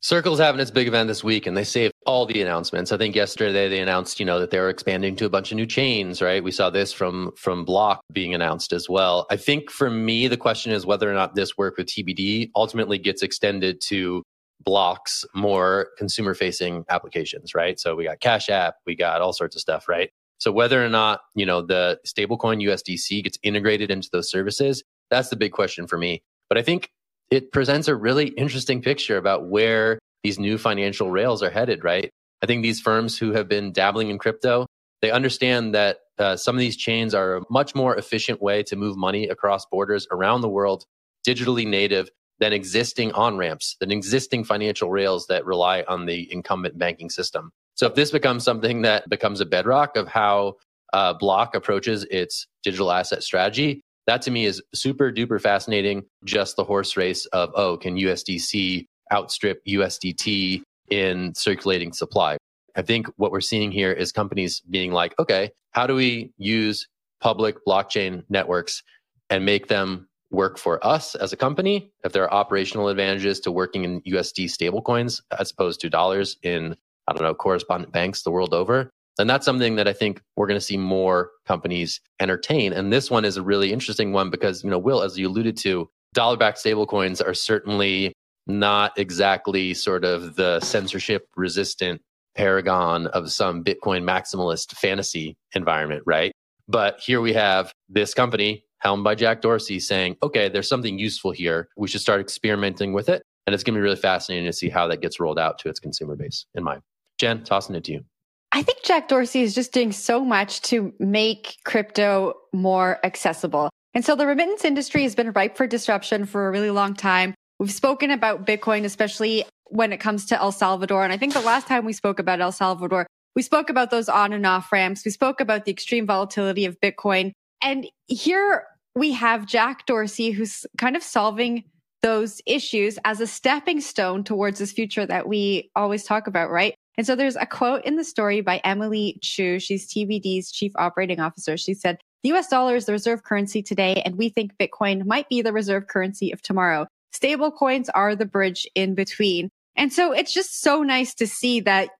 Circle's 0.00 0.40
having 0.40 0.60
its 0.60 0.72
big 0.72 0.88
event 0.88 1.06
this 1.06 1.22
week 1.22 1.46
and 1.46 1.56
they 1.56 1.62
saved 1.62 1.94
all 2.06 2.26
the 2.26 2.42
announcements. 2.42 2.90
I 2.90 2.96
think 2.96 3.14
yesterday 3.14 3.68
they 3.68 3.78
announced, 3.78 4.18
you 4.18 4.26
know, 4.26 4.40
that 4.40 4.50
they 4.50 4.58
were 4.58 4.68
expanding 4.68 5.14
to 5.14 5.26
a 5.26 5.30
bunch 5.30 5.52
of 5.52 5.56
new 5.56 5.64
chains, 5.64 6.20
right? 6.20 6.42
We 6.42 6.50
saw 6.50 6.70
this 6.70 6.92
from 6.92 7.30
from 7.36 7.64
Block 7.64 8.00
being 8.12 8.34
announced 8.34 8.72
as 8.72 8.88
well. 8.88 9.26
I 9.30 9.36
think 9.36 9.70
for 9.70 9.88
me 9.88 10.26
the 10.26 10.36
question 10.36 10.72
is 10.72 10.84
whether 10.84 11.08
or 11.08 11.14
not 11.14 11.36
this 11.36 11.56
work 11.56 11.76
with 11.76 11.86
TBD 11.86 12.50
ultimately 12.56 12.98
gets 12.98 13.22
extended 13.22 13.80
to 13.82 14.24
Block's 14.64 15.24
more 15.34 15.88
consumer 15.98 16.34
facing 16.34 16.84
applications, 16.88 17.54
right? 17.54 17.78
So 17.78 17.94
we 17.94 18.04
got 18.04 18.20
Cash 18.20 18.48
App, 18.48 18.76
we 18.86 18.94
got 18.94 19.20
all 19.20 19.32
sorts 19.32 19.56
of 19.56 19.60
stuff, 19.60 19.88
right? 19.88 20.10
So 20.38 20.50
whether 20.50 20.84
or 20.84 20.88
not, 20.88 21.20
you 21.34 21.46
know, 21.46 21.62
the 21.62 22.00
stablecoin 22.06 22.62
USDC 22.66 23.24
gets 23.24 23.38
integrated 23.42 23.90
into 23.90 24.08
those 24.10 24.30
services, 24.30 24.82
that's 25.10 25.28
the 25.28 25.36
big 25.36 25.52
question 25.52 25.86
for 25.86 25.96
me. 25.96 26.22
But 26.48 26.58
I 26.58 26.62
think 26.62 26.90
it 27.30 27.52
presents 27.52 27.88
a 27.88 27.94
really 27.94 28.28
interesting 28.28 28.82
picture 28.82 29.16
about 29.16 29.46
where 29.46 29.98
these 30.24 30.38
new 30.38 30.58
financial 30.58 31.10
rails 31.10 31.42
are 31.42 31.50
headed, 31.50 31.84
right? 31.84 32.10
I 32.42 32.46
think 32.46 32.62
these 32.62 32.80
firms 32.80 33.16
who 33.16 33.32
have 33.32 33.48
been 33.48 33.72
dabbling 33.72 34.10
in 34.10 34.18
crypto, 34.18 34.66
they 35.00 35.10
understand 35.10 35.74
that 35.74 35.98
uh, 36.18 36.36
some 36.36 36.56
of 36.56 36.60
these 36.60 36.76
chains 36.76 37.14
are 37.14 37.36
a 37.36 37.42
much 37.50 37.74
more 37.74 37.96
efficient 37.96 38.42
way 38.42 38.62
to 38.64 38.76
move 38.76 38.96
money 38.96 39.28
across 39.28 39.64
borders 39.66 40.06
around 40.10 40.40
the 40.40 40.48
world, 40.48 40.84
digitally 41.26 41.66
native, 41.66 42.10
than 42.42 42.52
existing 42.52 43.12
on 43.12 43.36
ramps, 43.36 43.76
than 43.78 43.92
existing 43.92 44.42
financial 44.42 44.90
rails 44.90 45.28
that 45.28 45.46
rely 45.46 45.84
on 45.86 46.06
the 46.06 46.26
incumbent 46.32 46.76
banking 46.76 47.08
system. 47.08 47.52
So 47.74 47.86
if 47.86 47.94
this 47.94 48.10
becomes 48.10 48.42
something 48.42 48.82
that 48.82 49.08
becomes 49.08 49.40
a 49.40 49.46
bedrock 49.46 49.96
of 49.96 50.08
how 50.08 50.56
uh, 50.92 51.12
Block 51.12 51.54
approaches 51.54 52.02
its 52.10 52.48
digital 52.64 52.90
asset 52.90 53.22
strategy, 53.22 53.80
that 54.08 54.22
to 54.22 54.32
me 54.32 54.44
is 54.44 54.60
super 54.74 55.12
duper 55.12 55.40
fascinating. 55.40 56.02
Just 56.24 56.56
the 56.56 56.64
horse 56.64 56.96
race 56.96 57.26
of, 57.26 57.52
oh, 57.54 57.76
can 57.76 57.94
USDC 57.94 58.86
outstrip 59.12 59.64
USDT 59.64 60.62
in 60.90 61.32
circulating 61.36 61.92
supply? 61.92 62.38
I 62.74 62.82
think 62.82 63.06
what 63.18 63.30
we're 63.30 63.40
seeing 63.40 63.70
here 63.70 63.92
is 63.92 64.10
companies 64.10 64.62
being 64.68 64.90
like, 64.90 65.14
okay, 65.20 65.52
how 65.70 65.86
do 65.86 65.94
we 65.94 66.32
use 66.38 66.88
public 67.20 67.54
blockchain 67.64 68.24
networks 68.28 68.82
and 69.30 69.44
make 69.44 69.68
them 69.68 70.08
work 70.32 70.58
for 70.58 70.84
us 70.84 71.14
as 71.14 71.32
a 71.32 71.36
company? 71.36 71.92
If 72.04 72.12
there 72.12 72.24
are 72.24 72.32
operational 72.32 72.88
advantages 72.88 73.38
to 73.40 73.52
working 73.52 73.84
in 73.84 74.00
USD 74.02 74.46
stablecoins 74.46 75.20
as 75.38 75.50
opposed 75.50 75.80
to 75.82 75.90
dollars 75.90 76.36
in, 76.42 76.76
I 77.08 77.12
don't 77.12 77.22
know, 77.22 77.34
correspondent 77.34 77.92
banks 77.92 78.22
the 78.22 78.30
world 78.30 78.54
over, 78.54 78.90
then 79.18 79.26
that's 79.26 79.44
something 79.44 79.76
that 79.76 79.86
I 79.86 79.92
think 79.92 80.22
we're 80.36 80.46
going 80.46 80.58
to 80.58 80.64
see 80.64 80.78
more 80.78 81.30
companies 81.46 82.00
entertain. 82.18 82.72
And 82.72 82.92
this 82.92 83.10
one 83.10 83.24
is 83.24 83.36
a 83.36 83.42
really 83.42 83.72
interesting 83.72 84.12
one 84.12 84.30
because, 84.30 84.64
you 84.64 84.70
know, 84.70 84.78
Will, 84.78 85.02
as 85.02 85.18
you 85.18 85.28
alluded 85.28 85.56
to, 85.58 85.88
dollar 86.14 86.36
backed 86.36 86.62
stablecoins 86.62 87.24
are 87.24 87.34
certainly 87.34 88.12
not 88.46 88.98
exactly 88.98 89.74
sort 89.74 90.04
of 90.04 90.36
the 90.36 90.60
censorship 90.60 91.28
resistant 91.36 92.00
paragon 92.34 93.06
of 93.08 93.30
some 93.30 93.62
Bitcoin 93.62 94.02
maximalist 94.02 94.74
fantasy 94.74 95.36
environment, 95.54 96.02
right? 96.06 96.32
But 96.68 96.98
here 96.98 97.20
we 97.20 97.34
have 97.34 97.72
this 97.88 98.14
company 98.14 98.64
helmed 98.82 99.04
by 99.04 99.14
Jack 99.14 99.40
Dorsey 99.40 99.78
saying, 99.78 100.16
okay, 100.22 100.48
there's 100.48 100.68
something 100.68 100.98
useful 100.98 101.30
here. 101.30 101.68
We 101.76 101.88
should 101.88 102.00
start 102.00 102.20
experimenting 102.20 102.92
with 102.92 103.08
it. 103.08 103.22
And 103.46 103.54
it's 103.54 103.62
going 103.62 103.74
to 103.74 103.78
be 103.78 103.82
really 103.82 103.96
fascinating 103.96 104.46
to 104.46 104.52
see 104.52 104.68
how 104.68 104.86
that 104.88 105.00
gets 105.00 105.20
rolled 105.20 105.38
out 105.38 105.58
to 105.60 105.68
its 105.68 105.78
consumer 105.78 106.16
base 106.16 106.46
in 106.54 106.64
my 106.64 106.78
Jen, 107.18 107.44
tossing 107.44 107.76
it 107.76 107.84
to 107.84 107.92
you. 107.92 108.04
I 108.50 108.62
think 108.62 108.82
Jack 108.82 109.08
Dorsey 109.08 109.42
is 109.42 109.54
just 109.54 109.72
doing 109.72 109.92
so 109.92 110.24
much 110.24 110.60
to 110.62 110.92
make 110.98 111.56
crypto 111.64 112.34
more 112.52 112.98
accessible. 113.04 113.70
And 113.94 114.04
so 114.04 114.16
the 114.16 114.26
remittance 114.26 114.64
industry 114.64 115.04
has 115.04 115.14
been 115.14 115.30
ripe 115.32 115.56
for 115.56 115.66
disruption 115.66 116.26
for 116.26 116.46
a 116.46 116.50
really 116.50 116.70
long 116.70 116.94
time. 116.94 117.34
We've 117.58 117.72
spoken 117.72 118.10
about 118.10 118.46
Bitcoin, 118.46 118.84
especially 118.84 119.44
when 119.66 119.92
it 119.92 119.98
comes 119.98 120.26
to 120.26 120.36
El 120.36 120.52
Salvador. 120.52 121.04
And 121.04 121.12
I 121.12 121.16
think 121.16 121.32
the 121.32 121.40
last 121.40 121.66
time 121.66 121.84
we 121.84 121.92
spoke 121.92 122.18
about 122.18 122.40
El 122.40 122.52
Salvador, 122.52 123.06
we 123.34 123.42
spoke 123.42 123.70
about 123.70 123.90
those 123.90 124.08
on 124.08 124.32
and 124.32 124.44
off 124.44 124.72
ramps. 124.72 125.04
We 125.04 125.10
spoke 125.12 125.40
about 125.40 125.64
the 125.64 125.72
extreme 125.72 126.06
volatility 126.06 126.64
of 126.64 126.78
Bitcoin. 126.80 127.32
And 127.62 127.86
here 128.06 128.64
we 128.94 129.12
have 129.12 129.46
Jack 129.46 129.86
Dorsey, 129.86 130.30
who's 130.30 130.66
kind 130.78 130.96
of 130.96 131.02
solving 131.02 131.64
those 132.02 132.40
issues 132.46 132.98
as 133.04 133.20
a 133.20 133.26
stepping 133.26 133.80
stone 133.80 134.24
towards 134.24 134.58
this 134.58 134.72
future 134.72 135.06
that 135.06 135.28
we 135.28 135.70
always 135.76 136.04
talk 136.04 136.26
about, 136.26 136.50
right? 136.50 136.74
And 136.98 137.06
so 137.06 137.14
there's 137.14 137.36
a 137.36 137.46
quote 137.46 137.84
in 137.84 137.96
the 137.96 138.04
story 138.04 138.40
by 138.40 138.60
Emily 138.64 139.18
Chiu. 139.22 139.58
She's 139.58 139.88
TBD's 139.88 140.50
chief 140.50 140.72
operating 140.76 141.20
officer. 141.20 141.56
She 141.56 141.74
said, 141.74 141.98
the 142.22 142.32
US 142.32 142.48
dollar 142.48 142.76
is 142.76 142.86
the 142.86 142.92
reserve 142.92 143.22
currency 143.22 143.62
today, 143.62 144.02
and 144.04 144.16
we 144.16 144.28
think 144.28 144.52
Bitcoin 144.58 145.06
might 145.06 145.28
be 145.28 145.42
the 145.42 145.52
reserve 145.52 145.86
currency 145.88 146.30
of 146.30 146.42
tomorrow. 146.42 146.86
Stable 147.12 147.50
coins 147.50 147.88
are 147.90 148.14
the 148.14 148.26
bridge 148.26 148.66
in 148.74 148.94
between. 148.94 149.48
And 149.76 149.92
so 149.92 150.12
it's 150.12 150.32
just 150.32 150.60
so 150.60 150.82
nice 150.82 151.14
to 151.14 151.26
see 151.26 151.60
that 151.60 151.90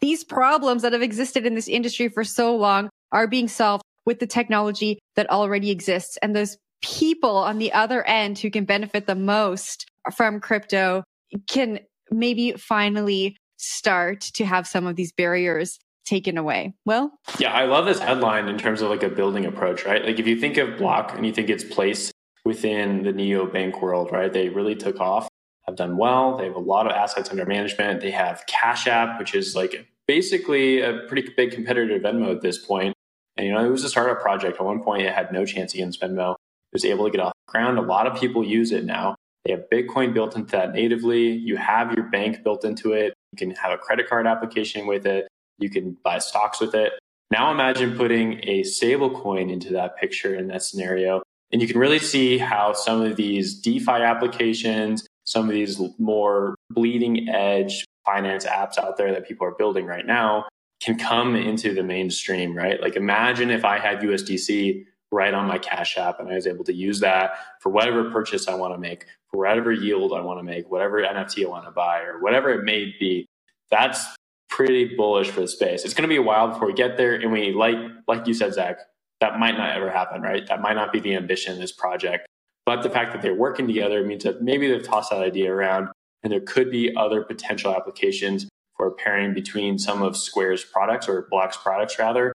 these 0.00 0.24
problems 0.24 0.82
that 0.82 0.92
have 0.92 1.02
existed 1.02 1.46
in 1.46 1.54
this 1.54 1.68
industry 1.68 2.08
for 2.08 2.24
so 2.24 2.56
long 2.56 2.90
are 3.12 3.26
being 3.26 3.48
solved 3.48 3.84
with 4.06 4.18
the 4.18 4.26
technology 4.26 4.98
that 5.16 5.30
already 5.30 5.70
exists. 5.70 6.18
And 6.22 6.34
those 6.34 6.58
people 6.82 7.36
on 7.36 7.58
the 7.58 7.72
other 7.72 8.06
end 8.06 8.38
who 8.38 8.50
can 8.50 8.64
benefit 8.64 9.06
the 9.06 9.14
most 9.14 9.86
from 10.16 10.40
crypto 10.40 11.04
can 11.48 11.78
maybe 12.10 12.52
finally 12.52 13.36
start 13.56 14.20
to 14.20 14.44
have 14.44 14.66
some 14.66 14.86
of 14.86 14.96
these 14.96 15.12
barriers 15.12 15.78
taken 16.04 16.36
away. 16.36 16.74
Well, 16.84 17.12
yeah, 17.38 17.52
I 17.52 17.64
love 17.64 17.86
this 17.86 18.00
headline 18.00 18.48
in 18.48 18.58
terms 18.58 18.82
of 18.82 18.90
like 18.90 19.04
a 19.04 19.08
building 19.08 19.46
approach, 19.46 19.84
right? 19.84 20.04
Like 20.04 20.18
if 20.18 20.26
you 20.26 20.38
think 20.38 20.56
of 20.56 20.76
Block 20.76 21.14
and 21.16 21.24
you 21.24 21.32
think 21.32 21.48
its 21.48 21.64
place 21.64 22.10
within 22.44 23.04
the 23.04 23.12
neo 23.12 23.46
bank 23.46 23.80
world, 23.80 24.10
right? 24.10 24.32
They 24.32 24.48
really 24.48 24.74
took 24.74 25.00
off, 25.00 25.28
have 25.66 25.76
done 25.76 25.96
well. 25.96 26.36
They 26.36 26.44
have 26.44 26.56
a 26.56 26.60
lot 26.60 26.86
of 26.86 26.92
assets 26.92 27.30
under 27.30 27.46
management. 27.46 28.00
They 28.00 28.10
have 28.10 28.44
Cash 28.48 28.88
App, 28.88 29.18
which 29.20 29.34
is 29.34 29.54
like 29.54 29.86
basically 30.08 30.80
a 30.80 31.00
pretty 31.06 31.32
big 31.36 31.52
competitor 31.52 31.98
to 31.98 32.04
Venmo 32.04 32.34
at 32.34 32.42
this 32.42 32.58
point. 32.58 32.94
And 33.36 33.46
you 33.46 33.52
know, 33.52 33.64
it 33.64 33.70
was 33.70 33.84
a 33.84 33.88
startup 33.88 34.20
project. 34.20 34.58
At 34.58 34.64
one 34.64 34.82
point, 34.82 35.02
it 35.02 35.12
had 35.12 35.32
no 35.32 35.44
chance 35.44 35.74
against 35.74 36.00
Venmo. 36.00 36.32
It 36.32 36.74
was 36.74 36.84
able 36.84 37.04
to 37.06 37.10
get 37.10 37.20
off 37.20 37.32
the 37.46 37.52
ground. 37.52 37.78
A 37.78 37.82
lot 37.82 38.06
of 38.06 38.18
people 38.18 38.44
use 38.44 38.72
it 38.72 38.84
now. 38.84 39.14
They 39.44 39.52
have 39.52 39.64
Bitcoin 39.72 40.14
built 40.14 40.36
into 40.36 40.52
that 40.52 40.72
natively. 40.72 41.32
You 41.32 41.56
have 41.56 41.92
your 41.94 42.04
bank 42.04 42.44
built 42.44 42.64
into 42.64 42.92
it. 42.92 43.14
You 43.32 43.38
can 43.38 43.50
have 43.56 43.72
a 43.72 43.78
credit 43.78 44.08
card 44.08 44.26
application 44.26 44.86
with 44.86 45.06
it. 45.06 45.26
You 45.58 45.70
can 45.70 45.96
buy 46.04 46.18
stocks 46.18 46.60
with 46.60 46.74
it. 46.74 46.92
Now 47.30 47.50
imagine 47.50 47.96
putting 47.96 48.40
a 48.48 48.62
stable 48.62 49.10
coin 49.10 49.50
into 49.50 49.72
that 49.72 49.96
picture 49.96 50.34
in 50.34 50.48
that 50.48 50.62
scenario. 50.62 51.22
And 51.50 51.60
you 51.60 51.68
can 51.68 51.78
really 51.78 51.98
see 51.98 52.38
how 52.38 52.72
some 52.72 53.02
of 53.02 53.16
these 53.16 53.58
DeFi 53.60 53.90
applications, 53.90 55.06
some 55.24 55.48
of 55.48 55.54
these 55.54 55.80
more 55.98 56.54
bleeding 56.70 57.28
edge 57.28 57.84
finance 58.04 58.44
apps 58.44 58.78
out 58.78 58.96
there 58.96 59.12
that 59.12 59.26
people 59.26 59.46
are 59.46 59.54
building 59.54 59.86
right 59.86 60.06
now 60.06 60.44
can 60.82 60.98
come 60.98 61.36
into 61.36 61.72
the 61.72 61.82
mainstream, 61.82 62.56
right? 62.56 62.80
Like 62.80 62.96
imagine 62.96 63.50
if 63.50 63.64
I 63.64 63.78
had 63.78 64.00
USDC 64.00 64.84
right 65.12 65.32
on 65.32 65.46
my 65.46 65.58
Cash 65.58 65.96
App 65.96 66.18
and 66.18 66.28
I 66.28 66.34
was 66.34 66.46
able 66.46 66.64
to 66.64 66.72
use 66.72 66.98
that 67.00 67.34
for 67.60 67.70
whatever 67.70 68.10
purchase 68.10 68.48
I 68.48 68.54
want 68.54 68.74
to 68.74 68.78
make, 68.78 69.06
for 69.30 69.38
whatever 69.38 69.70
yield 69.70 70.12
I 70.12 70.20
want 70.20 70.40
to 70.40 70.42
make, 70.42 70.70
whatever 70.70 71.00
NFT 71.00 71.44
I 71.44 71.48
want 71.48 71.66
to 71.66 71.70
buy, 71.70 72.00
or 72.00 72.20
whatever 72.20 72.50
it 72.50 72.64
may 72.64 72.94
be. 72.98 73.26
That's 73.70 74.04
pretty 74.48 74.96
bullish 74.96 75.30
for 75.30 75.40
the 75.40 75.48
space. 75.48 75.84
It's 75.84 75.94
going 75.94 76.02
to 76.02 76.08
be 76.08 76.16
a 76.16 76.22
while 76.22 76.48
before 76.48 76.66
we 76.66 76.74
get 76.74 76.96
there. 76.96 77.14
And 77.14 77.30
we 77.30 77.52
like, 77.52 77.76
like 78.08 78.26
you 78.26 78.34
said, 78.34 78.52
Zach, 78.54 78.78
that 79.20 79.38
might 79.38 79.56
not 79.56 79.76
ever 79.76 79.88
happen, 79.88 80.20
right? 80.20 80.46
That 80.48 80.60
might 80.60 80.74
not 80.74 80.92
be 80.92 80.98
the 80.98 81.14
ambition 81.14 81.52
of 81.52 81.58
this 81.58 81.72
project. 81.72 82.26
But 82.66 82.82
the 82.82 82.90
fact 82.90 83.12
that 83.12 83.22
they're 83.22 83.34
working 83.34 83.66
together 83.68 84.04
means 84.04 84.24
that 84.24 84.42
maybe 84.42 84.68
they've 84.68 84.82
tossed 84.82 85.10
that 85.10 85.22
idea 85.22 85.52
around 85.52 85.88
and 86.22 86.32
there 86.32 86.40
could 86.40 86.70
be 86.70 86.94
other 86.96 87.22
potential 87.22 87.74
applications 87.74 88.48
for 88.82 88.90
pairing 88.90 89.32
between 89.32 89.78
some 89.78 90.02
of 90.02 90.16
Square's 90.16 90.64
products 90.64 91.08
or 91.08 91.28
Block's 91.30 91.56
products 91.56 92.00
rather 92.00 92.32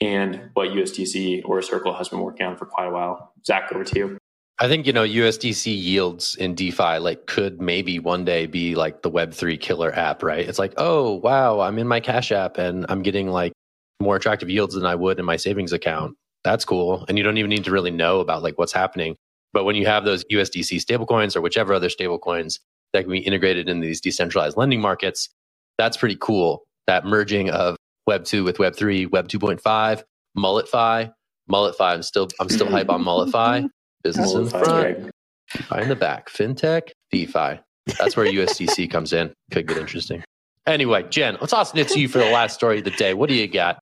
and 0.00 0.50
what 0.54 0.70
USDC 0.70 1.42
or 1.44 1.62
Circle 1.62 1.94
has 1.94 2.08
been 2.08 2.18
working 2.18 2.44
on 2.46 2.56
for 2.56 2.66
quite 2.66 2.86
a 2.86 2.90
while. 2.90 3.32
Zach, 3.46 3.70
over 3.72 3.84
to 3.84 3.96
you. 3.96 4.18
I 4.58 4.66
think, 4.66 4.88
you 4.88 4.92
know, 4.92 5.04
USDC 5.04 5.66
yields 5.66 6.34
in 6.34 6.56
DeFi 6.56 6.98
like 6.98 7.26
could 7.26 7.62
maybe 7.62 8.00
one 8.00 8.24
day 8.24 8.46
be 8.46 8.74
like 8.74 9.02
the 9.02 9.10
Web3 9.10 9.60
killer 9.60 9.94
app, 9.94 10.24
right? 10.24 10.44
It's 10.48 10.58
like, 10.58 10.74
oh, 10.78 11.12
wow, 11.12 11.60
I'm 11.60 11.78
in 11.78 11.86
my 11.86 12.00
Cash 12.00 12.32
App 12.32 12.58
and 12.58 12.86
I'm 12.88 13.02
getting 13.02 13.28
like 13.28 13.52
more 14.00 14.16
attractive 14.16 14.50
yields 14.50 14.74
than 14.74 14.86
I 14.86 14.96
would 14.96 15.20
in 15.20 15.24
my 15.24 15.36
savings 15.36 15.72
account. 15.72 16.16
That's 16.42 16.64
cool. 16.64 17.04
And 17.06 17.16
you 17.16 17.22
don't 17.22 17.38
even 17.38 17.50
need 17.50 17.64
to 17.64 17.70
really 17.70 17.92
know 17.92 18.18
about 18.18 18.42
like 18.42 18.58
what's 18.58 18.72
happening. 18.72 19.14
But 19.52 19.62
when 19.62 19.76
you 19.76 19.86
have 19.86 20.04
those 20.04 20.24
USDC 20.24 20.84
stablecoins 20.84 21.36
or 21.36 21.40
whichever 21.40 21.72
other 21.72 21.88
stablecoins 21.88 22.58
that 22.92 23.02
can 23.04 23.12
be 23.12 23.20
integrated 23.20 23.68
in 23.68 23.78
these 23.78 24.00
decentralized 24.00 24.56
lending 24.56 24.80
markets, 24.80 25.28
that's 25.78 25.96
pretty 25.96 26.16
cool. 26.20 26.62
That 26.86 27.04
merging 27.04 27.50
of 27.50 27.76
Web 28.06 28.24
two 28.24 28.44
with 28.44 28.58
Web 28.58 28.76
three, 28.76 29.06
Web 29.06 29.28
two 29.28 29.38
point 29.38 29.60
five, 29.60 30.04
MulletFi, 30.36 31.12
MulletFi. 31.50 31.94
I'm 31.94 32.02
still 32.02 32.28
I'm 32.40 32.48
still 32.48 32.70
hype 32.70 32.90
on 32.90 33.04
MulletFi. 33.04 33.68
Business 34.02 34.34
in 34.34 34.44
the 34.44 34.50
front, 34.50 35.10
DeFi 35.56 35.80
in 35.80 35.88
the 35.88 35.96
back, 35.96 36.28
fintech, 36.28 36.90
DeFi. 37.10 37.60
That's 37.98 38.16
where 38.16 38.26
USDC 38.26 38.90
comes 38.90 39.14
in. 39.14 39.32
Could 39.50 39.66
get 39.66 39.78
interesting. 39.78 40.22
Anyway, 40.66 41.04
Jen, 41.04 41.38
let's 41.40 41.52
toss 41.52 41.74
it 41.74 41.88
to 41.88 42.00
you 42.00 42.08
for 42.08 42.18
the 42.18 42.30
last 42.30 42.54
story 42.54 42.78
of 42.78 42.84
the 42.84 42.90
day. 42.90 43.14
What 43.14 43.28
do 43.28 43.34
you 43.34 43.48
got? 43.48 43.78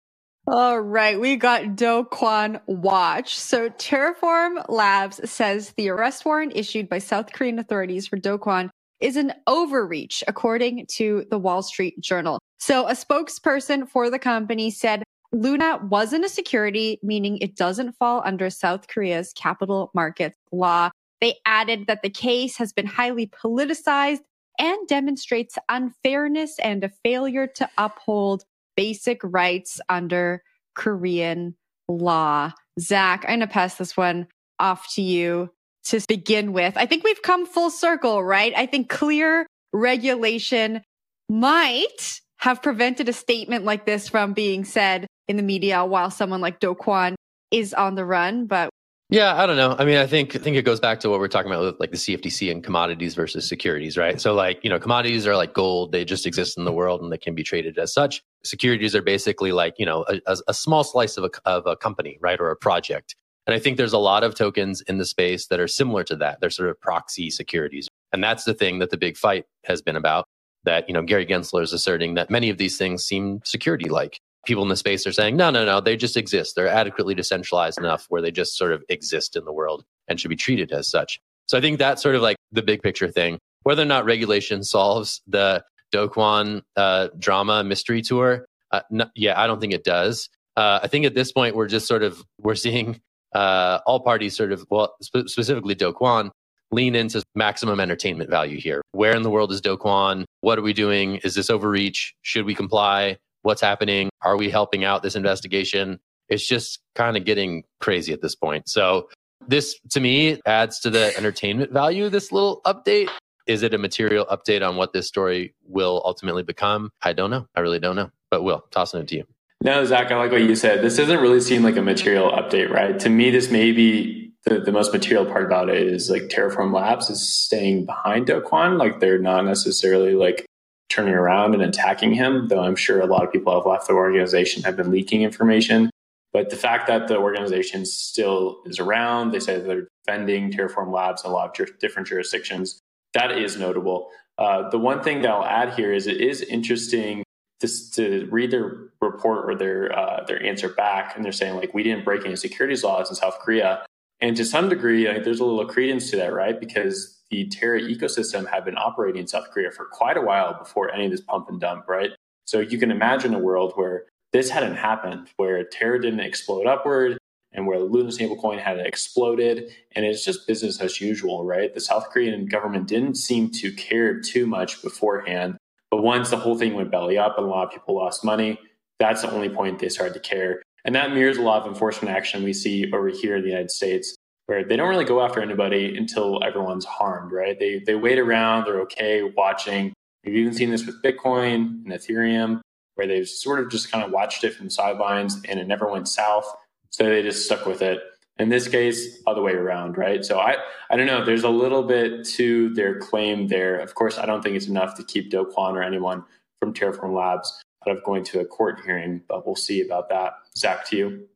All 0.48 0.80
right, 0.80 1.20
we 1.20 1.36
got 1.36 1.76
Do 1.76 2.04
Kwon 2.10 2.60
Watch. 2.66 3.38
So 3.38 3.70
Terraform 3.70 4.64
Labs 4.68 5.30
says 5.30 5.72
the 5.76 5.88
arrest 5.88 6.24
warrant 6.24 6.52
issued 6.56 6.88
by 6.88 6.98
South 6.98 7.32
Korean 7.32 7.60
authorities 7.60 8.08
for 8.08 8.16
Do 8.16 8.38
Kwon 8.38 8.70
is 9.02 9.16
an 9.16 9.32
overreach, 9.46 10.22
according 10.28 10.86
to 10.86 11.26
the 11.30 11.38
Wall 11.38 11.62
Street 11.62 12.00
Journal. 12.00 12.38
So 12.58 12.86
a 12.86 12.92
spokesperson 12.92 13.88
for 13.88 14.08
the 14.08 14.18
company 14.18 14.70
said 14.70 15.02
Luna 15.32 15.80
wasn't 15.88 16.24
a 16.24 16.28
security, 16.28 17.00
meaning 17.02 17.38
it 17.38 17.56
doesn't 17.56 17.96
fall 17.96 18.22
under 18.24 18.48
South 18.50 18.86
Korea's 18.88 19.32
capital 19.32 19.90
markets 19.94 20.36
law. 20.52 20.90
They 21.20 21.36
added 21.46 21.86
that 21.86 22.02
the 22.02 22.10
case 22.10 22.56
has 22.58 22.72
been 22.72 22.86
highly 22.86 23.26
politicized 23.26 24.20
and 24.58 24.86
demonstrates 24.86 25.56
unfairness 25.68 26.58
and 26.58 26.84
a 26.84 26.90
failure 27.02 27.46
to 27.46 27.68
uphold 27.78 28.44
basic 28.76 29.20
rights 29.24 29.80
under 29.88 30.42
Korean 30.74 31.56
law. 31.88 32.52
Zach, 32.78 33.24
I'm 33.24 33.38
going 33.38 33.40
to 33.40 33.46
pass 33.46 33.76
this 33.76 33.96
one 33.96 34.26
off 34.58 34.92
to 34.94 35.02
you 35.02 35.50
to 35.84 36.00
begin 36.06 36.52
with. 36.52 36.76
I 36.76 36.86
think 36.86 37.04
we've 37.04 37.22
come 37.22 37.46
full 37.46 37.70
circle, 37.70 38.22
right? 38.22 38.52
I 38.56 38.66
think 38.66 38.88
clear 38.88 39.46
regulation 39.72 40.82
might 41.28 42.20
have 42.38 42.62
prevented 42.62 43.08
a 43.08 43.12
statement 43.12 43.64
like 43.64 43.86
this 43.86 44.08
from 44.08 44.32
being 44.32 44.64
said 44.64 45.06
in 45.28 45.36
the 45.36 45.42
media 45.42 45.84
while 45.84 46.10
someone 46.10 46.40
like 46.40 46.60
Do 46.60 46.74
Kwon 46.74 47.14
is 47.50 47.72
on 47.74 47.94
the 47.94 48.04
run. 48.04 48.46
But 48.46 48.70
yeah, 49.10 49.40
I 49.40 49.46
don't 49.46 49.56
know. 49.56 49.76
I 49.78 49.84
mean, 49.84 49.98
I 49.98 50.06
think 50.06 50.34
I 50.34 50.38
think 50.38 50.56
it 50.56 50.62
goes 50.62 50.80
back 50.80 50.98
to 51.00 51.10
what 51.10 51.20
we're 51.20 51.28
talking 51.28 51.52
about 51.52 51.62
with 51.62 51.80
like 51.80 51.90
the 51.90 51.98
CFTC 51.98 52.50
and 52.50 52.64
commodities 52.64 53.14
versus 53.14 53.46
securities, 53.46 53.98
right? 53.98 54.18
So 54.20 54.32
like, 54.32 54.64
you 54.64 54.70
know, 54.70 54.80
commodities 54.80 55.26
are 55.26 55.36
like 55.36 55.52
gold, 55.52 55.92
they 55.92 56.04
just 56.04 56.26
exist 56.26 56.56
in 56.56 56.64
the 56.64 56.72
world 56.72 57.02
and 57.02 57.12
they 57.12 57.18
can 57.18 57.34
be 57.34 57.42
traded 57.42 57.78
as 57.78 57.92
such. 57.92 58.22
Securities 58.42 58.96
are 58.96 59.02
basically 59.02 59.52
like, 59.52 59.74
you 59.78 59.84
know, 59.84 60.06
a, 60.26 60.36
a 60.48 60.54
small 60.54 60.82
slice 60.82 61.18
of 61.18 61.24
a, 61.24 61.30
of 61.44 61.66
a 61.66 61.76
company, 61.76 62.18
right? 62.22 62.40
Or 62.40 62.50
a 62.50 62.56
project. 62.56 63.14
And 63.46 63.54
I 63.54 63.58
think 63.58 63.76
there's 63.76 63.92
a 63.92 63.98
lot 63.98 64.22
of 64.22 64.34
tokens 64.34 64.82
in 64.82 64.98
the 64.98 65.04
space 65.04 65.46
that 65.48 65.60
are 65.60 65.68
similar 65.68 66.04
to 66.04 66.16
that. 66.16 66.40
They're 66.40 66.50
sort 66.50 66.68
of 66.68 66.80
proxy 66.80 67.30
securities. 67.30 67.88
And 68.12 68.22
that's 68.22 68.44
the 68.44 68.54
thing 68.54 68.78
that 68.78 68.90
the 68.90 68.96
big 68.96 69.16
fight 69.16 69.46
has 69.64 69.82
been 69.82 69.96
about 69.96 70.26
that, 70.64 70.88
you 70.88 70.94
know, 70.94 71.02
Gary 71.02 71.26
Gensler 71.26 71.62
is 71.62 71.72
asserting 71.72 72.14
that 72.14 72.30
many 72.30 72.50
of 72.50 72.58
these 72.58 72.76
things 72.76 73.04
seem 73.04 73.40
security 73.44 73.88
like 73.88 74.20
people 74.44 74.62
in 74.62 74.68
the 74.68 74.76
space 74.76 75.06
are 75.06 75.12
saying, 75.12 75.36
no, 75.36 75.50
no, 75.50 75.64
no, 75.64 75.80
they 75.80 75.96
just 75.96 76.16
exist. 76.16 76.54
They're 76.54 76.68
adequately 76.68 77.14
decentralized 77.14 77.78
enough 77.78 78.06
where 78.08 78.22
they 78.22 78.30
just 78.30 78.56
sort 78.56 78.72
of 78.72 78.82
exist 78.88 79.36
in 79.36 79.44
the 79.44 79.52
world 79.52 79.84
and 80.08 80.20
should 80.20 80.28
be 80.28 80.36
treated 80.36 80.72
as 80.72 80.88
such. 80.88 81.20
So 81.46 81.58
I 81.58 81.60
think 81.60 81.78
that's 81.78 82.02
sort 82.02 82.14
of 82.14 82.22
like 82.22 82.36
the 82.50 82.62
big 82.62 82.82
picture 82.82 83.08
thing. 83.08 83.38
Whether 83.62 83.82
or 83.82 83.86
not 83.86 84.04
regulation 84.04 84.62
solves 84.64 85.20
the 85.26 85.64
Do 85.92 86.08
Kwon 86.08 86.62
uh, 86.76 87.08
drama 87.18 87.62
mystery 87.62 88.02
tour, 88.02 88.46
uh, 88.72 88.80
no, 88.90 89.06
yeah, 89.14 89.40
I 89.40 89.46
don't 89.46 89.60
think 89.60 89.72
it 89.72 89.84
does. 89.84 90.28
Uh, 90.56 90.80
I 90.82 90.88
think 90.88 91.06
at 91.06 91.14
this 91.14 91.32
point 91.32 91.54
we're 91.54 91.68
just 91.68 91.86
sort 91.86 92.02
of 92.02 92.22
we're 92.40 92.54
seeing 92.54 93.00
uh, 93.34 93.80
all 93.86 94.00
parties 94.00 94.36
sort 94.36 94.52
of 94.52 94.64
well 94.70 94.94
sp- 95.02 95.26
specifically 95.28 95.74
Do 95.74 95.92
Kwon 95.92 96.30
lean 96.70 96.94
into 96.94 97.22
maximum 97.34 97.80
entertainment 97.80 98.30
value 98.30 98.58
here. 98.58 98.80
Where 98.92 99.14
in 99.14 99.22
the 99.22 99.30
world 99.30 99.52
is 99.52 99.60
Do 99.60 99.76
Kwon? 99.76 100.24
What 100.40 100.58
are 100.58 100.62
we 100.62 100.72
doing? 100.72 101.16
Is 101.16 101.34
this 101.34 101.50
overreach? 101.50 102.12
Should 102.22 102.46
we 102.46 102.54
comply? 102.54 103.18
what's 103.42 103.60
happening? 103.60 104.08
Are 104.22 104.36
we 104.36 104.50
helping 104.50 104.84
out 104.84 105.02
this 105.02 105.14
investigation? 105.14 106.00
It's 106.28 106.46
just 106.46 106.80
kind 106.94 107.16
of 107.16 107.24
getting 107.24 107.64
crazy 107.80 108.12
at 108.12 108.22
this 108.22 108.34
point. 108.34 108.68
So, 108.68 109.08
this 109.48 109.78
to 109.90 110.00
me 110.00 110.40
adds 110.46 110.78
to 110.80 110.90
the 110.90 111.16
entertainment 111.16 111.72
value, 111.72 112.08
this 112.08 112.30
little 112.30 112.60
update. 112.64 113.08
Is 113.48 113.64
it 113.64 113.74
a 113.74 113.78
material 113.78 114.24
update 114.26 114.66
on 114.66 114.76
what 114.76 114.92
this 114.92 115.08
story 115.08 115.52
will 115.66 116.00
ultimately 116.04 116.44
become? 116.44 116.90
I 117.02 117.12
don't 117.12 117.30
know. 117.30 117.46
I 117.56 117.60
really 117.60 117.80
don't 117.80 117.96
know. 117.96 118.10
But 118.30 118.44
Will, 118.44 118.64
tossing 118.70 119.00
it 119.00 119.08
to 119.08 119.16
you. 119.16 119.24
No, 119.64 119.84
Zach, 119.84 120.10
I 120.10 120.16
like 120.16 120.32
what 120.32 120.42
you 120.42 120.56
said. 120.56 120.82
This 120.82 120.96
doesn't 120.96 121.20
really 121.20 121.40
seem 121.40 121.62
like 121.62 121.76
a 121.76 121.82
material 121.82 122.32
update, 122.32 122.68
right? 122.68 122.98
To 122.98 123.08
me, 123.08 123.30
this 123.30 123.48
may 123.48 123.70
be 123.70 124.32
the, 124.44 124.58
the 124.58 124.72
most 124.72 124.92
material 124.92 125.24
part 125.24 125.44
about 125.44 125.68
it 125.68 125.86
is 125.86 126.10
like 126.10 126.22
Terraform 126.22 126.74
Labs 126.74 127.08
is 127.08 127.32
staying 127.32 127.86
behind 127.86 128.26
Do 128.26 128.40
Kwon. 128.40 128.76
Like 128.76 128.98
they're 128.98 129.20
not 129.20 129.44
necessarily 129.44 130.14
like 130.14 130.46
turning 130.88 131.14
around 131.14 131.54
and 131.54 131.62
attacking 131.62 132.12
him, 132.12 132.48
though 132.48 132.60
I'm 132.60 132.74
sure 132.74 133.00
a 133.00 133.06
lot 133.06 133.22
of 133.22 133.30
people 133.30 133.54
have 133.54 133.64
left 133.64 133.86
the 133.86 133.92
organization, 133.92 134.64
have 134.64 134.76
been 134.76 134.90
leaking 134.90 135.22
information. 135.22 135.90
But 136.32 136.50
the 136.50 136.56
fact 136.56 136.88
that 136.88 137.06
the 137.06 137.18
organization 137.18 137.86
still 137.86 138.62
is 138.66 138.80
around, 138.80 139.30
they 139.30 139.38
say 139.38 139.60
they're 139.60 139.86
defending 140.04 140.50
Terraform 140.50 140.92
Labs 140.92 141.24
in 141.24 141.30
a 141.30 141.32
lot 141.32 141.56
of 141.60 141.78
different 141.78 142.08
jurisdictions. 142.08 142.80
That 143.14 143.38
is 143.38 143.56
notable. 143.56 144.08
Uh, 144.38 144.68
the 144.70 144.78
one 144.78 145.04
thing 145.04 145.22
that 145.22 145.30
I'll 145.30 145.44
add 145.44 145.74
here 145.74 145.92
is 145.92 146.08
it 146.08 146.20
is 146.20 146.40
interesting 146.42 147.22
to, 147.62 147.92
to 147.92 148.28
read 148.30 148.50
their 148.50 148.76
report 149.00 149.50
or 149.50 149.54
their 149.54 149.98
uh, 149.98 150.24
their 150.24 150.42
answer 150.44 150.68
back, 150.68 151.16
and 151.16 151.24
they're 151.24 151.32
saying 151.32 151.56
like 151.56 151.72
we 151.72 151.82
didn't 151.82 152.04
break 152.04 152.24
any 152.26 152.36
securities 152.36 152.84
laws 152.84 153.08
in 153.08 153.16
South 153.16 153.38
Korea, 153.38 153.84
and 154.22 154.36
to 154.36 154.44
some 154.44 154.68
degree, 154.68 155.08
like, 155.08 155.24
there's 155.24 155.40
a 155.40 155.44
little 155.44 155.66
credence 155.66 156.10
to 156.10 156.16
that, 156.16 156.32
right? 156.32 156.58
Because 156.58 157.20
the 157.30 157.48
Terra 157.48 157.80
ecosystem 157.80 158.48
had 158.48 158.64
been 158.64 158.76
operating 158.76 159.22
in 159.22 159.26
South 159.26 159.50
Korea 159.50 159.70
for 159.72 159.86
quite 159.86 160.16
a 160.16 160.20
while 160.20 160.56
before 160.58 160.92
any 160.92 161.06
of 161.06 161.10
this 161.10 161.20
pump 161.20 161.48
and 161.48 161.60
dump, 161.60 161.88
right? 161.88 162.10
So 162.44 162.60
you 162.60 162.78
can 162.78 162.92
imagine 162.92 163.34
a 163.34 163.38
world 163.38 163.72
where 163.74 164.04
this 164.32 164.48
hadn't 164.48 164.76
happened, 164.76 165.28
where 165.38 165.64
Terra 165.64 166.00
didn't 166.00 166.20
explode 166.20 166.66
upward 166.66 167.18
and 167.52 167.66
where 167.66 167.78
the 167.78 167.84
Luna 167.84 168.10
stablecoin 168.10 168.60
had 168.60 168.78
exploded. 168.78 169.72
And 169.96 170.06
it's 170.06 170.24
just 170.24 170.46
business 170.46 170.80
as 170.80 171.00
usual, 171.00 171.44
right? 171.44 171.74
The 171.74 171.80
South 171.80 172.10
Korean 172.10 172.46
government 172.46 172.86
didn't 172.86 173.16
seem 173.16 173.50
to 173.50 173.72
care 173.72 174.20
too 174.20 174.46
much 174.46 174.82
beforehand. 174.82 175.56
But 175.92 176.02
once 176.02 176.30
the 176.30 176.38
whole 176.38 176.58
thing 176.58 176.72
went 176.72 176.90
belly 176.90 177.18
up 177.18 177.36
and 177.36 177.46
a 177.46 177.50
lot 177.50 177.66
of 177.66 177.70
people 177.70 177.96
lost 177.96 178.24
money, 178.24 178.58
that's 178.98 179.20
the 179.20 179.30
only 179.30 179.50
point 179.50 179.78
they 179.78 179.90
started 179.90 180.14
to 180.14 180.20
care. 180.20 180.62
And 180.86 180.94
that 180.94 181.12
mirrors 181.12 181.36
a 181.36 181.42
lot 181.42 181.60
of 181.60 181.68
enforcement 181.68 182.16
action 182.16 182.42
we 182.42 182.54
see 182.54 182.90
over 182.90 183.10
here 183.10 183.36
in 183.36 183.42
the 183.42 183.50
United 183.50 183.70
States 183.70 184.16
where 184.46 184.64
they 184.64 184.74
don't 184.74 184.88
really 184.88 185.04
go 185.04 185.20
after 185.22 185.42
anybody 185.42 185.94
until 185.94 186.42
everyone's 186.42 186.86
harmed, 186.86 187.30
right? 187.30 187.58
They 187.60 187.82
they 187.86 187.94
wait 187.94 188.18
around, 188.18 188.64
they're 188.64 188.80
okay 188.80 189.22
watching. 189.22 189.92
We've 190.24 190.36
even 190.36 190.54
seen 190.54 190.70
this 190.70 190.86
with 190.86 191.02
Bitcoin 191.02 191.84
and 191.84 191.88
Ethereum, 191.88 192.62
where 192.94 193.06
they've 193.06 193.28
sort 193.28 193.60
of 193.60 193.70
just 193.70 193.92
kind 193.92 194.02
of 194.02 194.10
watched 194.12 194.44
it 194.44 194.54
from 194.54 194.66
the 194.66 194.70
sidelines 194.70 195.42
and 195.46 195.60
it 195.60 195.68
never 195.68 195.90
went 195.90 196.08
south. 196.08 196.50
So 196.88 197.04
they 197.04 197.22
just 197.22 197.44
stuck 197.44 197.66
with 197.66 197.82
it. 197.82 198.00
In 198.38 198.48
this 198.48 198.66
case, 198.66 199.22
other 199.26 199.42
way 199.42 199.52
around, 199.52 199.98
right? 199.98 200.24
So 200.24 200.38
I, 200.38 200.56
I 200.90 200.96
don't 200.96 201.06
know. 201.06 201.24
There's 201.24 201.44
a 201.44 201.50
little 201.50 201.82
bit 201.82 202.24
to 202.30 202.70
their 202.70 202.98
claim 202.98 203.48
there. 203.48 203.78
Of 203.78 203.94
course, 203.94 204.18
I 204.18 204.26
don't 204.26 204.42
think 204.42 204.56
it's 204.56 204.68
enough 204.68 204.96
to 204.96 205.04
keep 205.04 205.30
Do 205.30 205.44
Kwon 205.44 205.74
or 205.74 205.82
anyone 205.82 206.24
from 206.60 206.72
Terraform 206.72 207.14
Labs 207.14 207.62
out 207.86 207.96
of 207.96 208.02
going 208.04 208.24
to 208.24 208.40
a 208.40 208.44
court 208.44 208.80
hearing, 208.84 209.22
but 209.28 209.46
we'll 209.46 209.56
see 209.56 209.82
about 209.82 210.08
that. 210.08 210.34
Zach, 210.56 210.86
to 210.88 210.96
you. 210.96 211.28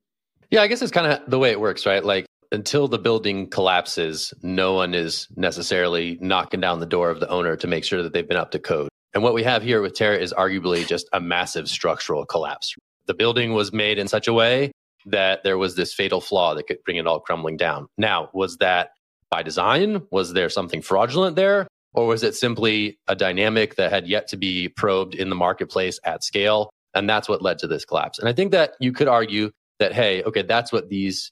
Yeah, 0.51 0.63
I 0.63 0.69
guess 0.69 0.81
it's 0.81 0.93
kind 0.93 1.07
of 1.07 1.29
the 1.29 1.39
way 1.39 1.51
it 1.51 1.61
works, 1.61 1.87
right? 1.87 2.05
Like 2.05 2.27
until 2.53 2.89
the 2.89 2.99
building 2.99 3.51
collapses, 3.51 4.33
no 4.43 4.75
one 4.75 4.95
is 4.95 5.29
necessarily 5.37 6.19
knocking 6.21 6.61
down 6.61 6.81
the 6.81 6.87
door 6.87 7.11
of 7.11 7.21
the 7.21 7.29
owner 7.29 7.57
to 7.57 7.67
make 7.67 7.85
sure 7.85 8.03
that 8.03 8.13
they've 8.13 8.29
been 8.29 8.37
up 8.37 8.53
to 8.53 8.59
code. 8.59 8.89
And 9.13 9.23
what 9.23 9.35
we 9.35 9.43
have 9.43 9.63
here 9.63 9.83
with 9.83 9.95
Terra 9.95 10.19
is 10.19 10.33
arguably 10.33 10.87
just 10.87 11.09
a 11.13 11.21
massive 11.21 11.69
structural 11.69 12.25
collapse. 12.25 12.75
The 13.07 13.15
building 13.15 13.55
was 13.55 13.73
made 13.73 13.99
in 13.99 14.09
such 14.09 14.29
a 14.29 14.33
way 14.33 14.73
that 15.07 15.43
there 15.45 15.57
was 15.59 15.77
this 15.77 15.95
fatal 15.95 16.21
flaw 16.21 16.55
that 16.55 16.67
could 16.67 16.79
bring 16.85 16.97
it 16.97 17.07
all 17.07 17.21
crumbling 17.21 17.57
down. 17.57 17.87
Now, 17.97 18.29
was 18.35 18.57
that 18.59 18.91
by 19.31 19.43
design? 19.43 20.03
Was 20.11 20.33
there 20.33 20.49
something 20.49 20.83
fraudulent 20.83 21.37
there? 21.37 21.67
Or 21.95 22.07
was 22.07 22.23
it 22.23 22.35
simply 22.35 22.99
a 23.09 23.17
dynamic 23.17 23.77
that 23.77 23.91
had 23.91 24.07
yet 24.07 24.29
to 24.29 24.37
be 24.37 24.69
probed 24.69 25.15
in 25.15 25.31
the 25.31 25.35
marketplace 25.35 25.99
at 26.05 26.23
scale? 26.23 26.71
And 26.95 27.09
that's 27.09 27.29
what 27.29 27.43
led 27.43 27.59
to 27.61 27.67
this 27.67 27.85
collapse. 27.85 28.19
And 28.19 28.29
I 28.29 28.33
think 28.33 28.53
that 28.53 28.73
you 28.81 28.93
could 28.93 29.09
argue 29.09 29.51
that, 29.79 29.95
hey, 29.95 30.23
okay, 30.25 30.43
that's 30.43 30.73
what 30.73 30.89
these 30.89 31.31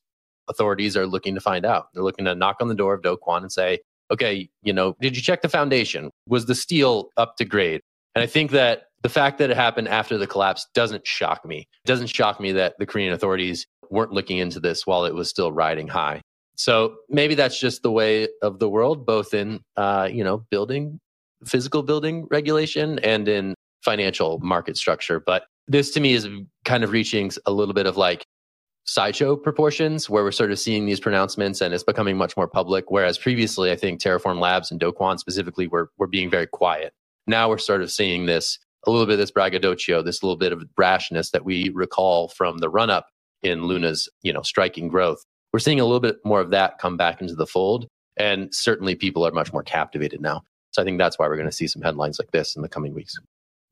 authorities 0.48 0.96
are 0.96 1.06
looking 1.06 1.34
to 1.34 1.40
find 1.40 1.66
out. 1.66 1.86
They're 1.92 2.02
looking 2.02 2.24
to 2.26 2.34
knock 2.34 2.56
on 2.60 2.68
the 2.68 2.74
door 2.74 2.94
of 2.94 3.02
Do 3.02 3.16
Kwon 3.26 3.42
and 3.42 3.52
say, 3.52 3.80
okay, 4.10 4.48
you 4.62 4.72
know, 4.72 4.94
did 5.00 5.16
you 5.16 5.22
check 5.22 5.42
the 5.42 5.48
foundation? 5.48 6.10
Was 6.28 6.46
the 6.46 6.54
steel 6.54 7.08
up 7.16 7.36
to 7.36 7.44
grade? 7.44 7.80
And 8.14 8.22
I 8.22 8.26
think 8.26 8.50
that 8.52 8.84
the 9.04 9.10
fact 9.10 9.36
that 9.36 9.50
it 9.50 9.56
happened 9.56 9.86
after 9.86 10.16
the 10.16 10.26
collapse 10.26 10.66
doesn't 10.72 11.06
shock 11.06 11.44
me. 11.44 11.58
It 11.58 11.86
doesn't 11.86 12.06
shock 12.06 12.40
me 12.40 12.52
that 12.52 12.74
the 12.78 12.86
Korean 12.86 13.12
authorities 13.12 13.66
weren't 13.90 14.12
looking 14.12 14.38
into 14.38 14.58
this 14.58 14.86
while 14.86 15.04
it 15.04 15.14
was 15.14 15.28
still 15.28 15.52
riding 15.52 15.86
high. 15.86 16.22
So 16.56 16.96
maybe 17.10 17.34
that's 17.34 17.60
just 17.60 17.82
the 17.82 17.90
way 17.90 18.28
of 18.40 18.60
the 18.60 18.68
world, 18.68 19.04
both 19.04 19.34
in, 19.34 19.60
uh, 19.76 20.08
you 20.10 20.24
know, 20.24 20.46
building, 20.50 21.00
physical 21.44 21.82
building 21.82 22.26
regulation 22.30 22.98
and 23.00 23.28
in 23.28 23.54
financial 23.84 24.38
market 24.38 24.78
structure. 24.78 25.20
But 25.20 25.44
this 25.68 25.90
to 25.92 26.00
me 26.00 26.14
is 26.14 26.26
kind 26.64 26.82
of 26.82 26.90
reaching 26.90 27.30
a 27.44 27.52
little 27.52 27.74
bit 27.74 27.84
of 27.84 27.98
like 27.98 28.24
sideshow 28.84 29.36
proportions 29.36 30.08
where 30.08 30.24
we're 30.24 30.32
sort 30.32 30.50
of 30.50 30.58
seeing 30.58 30.86
these 30.86 31.00
pronouncements 31.00 31.60
and 31.60 31.74
it's 31.74 31.84
becoming 31.84 32.16
much 32.16 32.38
more 32.38 32.48
public. 32.48 32.90
Whereas 32.90 33.18
previously, 33.18 33.70
I 33.70 33.76
think 33.76 34.00
Terraform 34.00 34.40
Labs 34.40 34.70
and 34.70 34.80
Do 34.80 34.92
Kwon 34.92 35.18
specifically 35.18 35.68
were, 35.68 35.90
were 35.98 36.06
being 36.06 36.30
very 36.30 36.46
quiet. 36.46 36.94
Now 37.26 37.50
we're 37.50 37.58
sort 37.58 37.82
of 37.82 37.92
seeing 37.92 38.24
this, 38.24 38.58
a 38.86 38.90
little 38.90 39.06
bit 39.06 39.14
of 39.14 39.18
this 39.18 39.30
braggadocio, 39.30 40.02
this 40.02 40.22
little 40.22 40.36
bit 40.36 40.52
of 40.52 40.64
brashness 40.78 41.30
that 41.30 41.44
we 41.44 41.70
recall 41.70 42.28
from 42.28 42.58
the 42.58 42.68
run 42.68 42.90
up 42.90 43.08
in 43.42 43.64
Luna's, 43.64 44.08
you 44.22 44.32
know, 44.32 44.42
striking 44.42 44.88
growth. 44.88 45.22
We're 45.52 45.60
seeing 45.60 45.80
a 45.80 45.84
little 45.84 46.00
bit 46.00 46.16
more 46.24 46.40
of 46.40 46.50
that 46.50 46.78
come 46.78 46.96
back 46.96 47.20
into 47.20 47.34
the 47.34 47.46
fold. 47.46 47.86
And 48.16 48.54
certainly 48.54 48.94
people 48.94 49.26
are 49.26 49.32
much 49.32 49.52
more 49.52 49.62
captivated 49.62 50.20
now. 50.20 50.42
So 50.72 50.82
I 50.82 50.84
think 50.84 50.98
that's 50.98 51.18
why 51.18 51.28
we're 51.28 51.36
going 51.36 51.48
to 51.48 51.54
see 51.54 51.66
some 51.66 51.82
headlines 51.82 52.18
like 52.18 52.30
this 52.30 52.56
in 52.56 52.62
the 52.62 52.68
coming 52.68 52.94
weeks. 52.94 53.14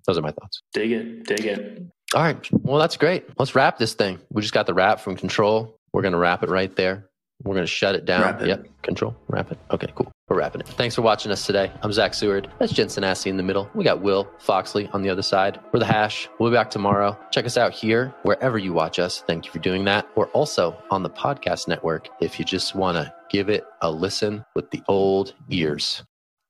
Those 0.06 0.18
are 0.18 0.22
my 0.22 0.32
thoughts. 0.32 0.60
Dig 0.72 0.92
it. 0.92 1.24
Dig 1.24 1.46
it. 1.46 1.82
All 2.14 2.22
right. 2.22 2.48
Well, 2.52 2.78
that's 2.78 2.96
great. 2.96 3.24
Let's 3.38 3.54
wrap 3.54 3.78
this 3.78 3.94
thing. 3.94 4.20
We 4.30 4.42
just 4.42 4.54
got 4.54 4.66
the 4.66 4.74
wrap 4.74 5.00
from 5.00 5.16
Control. 5.16 5.76
We're 5.92 6.02
going 6.02 6.12
to 6.12 6.18
wrap 6.18 6.42
it 6.42 6.50
right 6.50 6.74
there. 6.76 7.08
We're 7.42 7.54
going 7.54 7.64
to 7.64 7.72
shut 7.72 7.94
it 7.94 8.04
down. 8.04 8.40
It. 8.42 8.48
Yep. 8.48 8.66
Control. 8.82 9.16
Wrap 9.28 9.50
it. 9.50 9.58
Okay, 9.70 9.88
cool. 9.94 10.11
We're 10.32 10.38
wrapping 10.38 10.62
it. 10.62 10.66
Thanks 10.68 10.94
for 10.94 11.02
watching 11.02 11.30
us 11.30 11.44
today. 11.44 11.70
I'm 11.82 11.92
Zach 11.92 12.14
Seward. 12.14 12.50
That's 12.58 12.72
Jensen 12.72 13.02
Sanasie 13.04 13.26
in 13.26 13.36
the 13.36 13.42
middle. 13.42 13.68
We 13.74 13.84
got 13.84 14.00
Will 14.00 14.30
Foxley 14.38 14.88
on 14.94 15.02
the 15.02 15.10
other 15.10 15.20
side. 15.20 15.60
We're 15.74 15.80
the 15.80 15.84
hash. 15.84 16.26
We'll 16.38 16.50
be 16.50 16.56
back 16.56 16.70
tomorrow. 16.70 17.18
Check 17.30 17.44
us 17.44 17.58
out 17.58 17.74
here, 17.74 18.14
wherever 18.22 18.56
you 18.56 18.72
watch 18.72 18.98
us. 18.98 19.22
Thank 19.26 19.44
you 19.44 19.52
for 19.52 19.58
doing 19.58 19.84
that. 19.84 20.08
We're 20.16 20.28
also 20.28 20.82
on 20.90 21.02
the 21.02 21.10
podcast 21.10 21.68
network 21.68 22.08
if 22.22 22.38
you 22.38 22.46
just 22.46 22.74
want 22.74 22.96
to 22.96 23.12
give 23.28 23.50
it 23.50 23.66
a 23.82 23.90
listen 23.90 24.42
with 24.54 24.70
the 24.70 24.82
old 24.88 25.34
ears. 25.50 26.02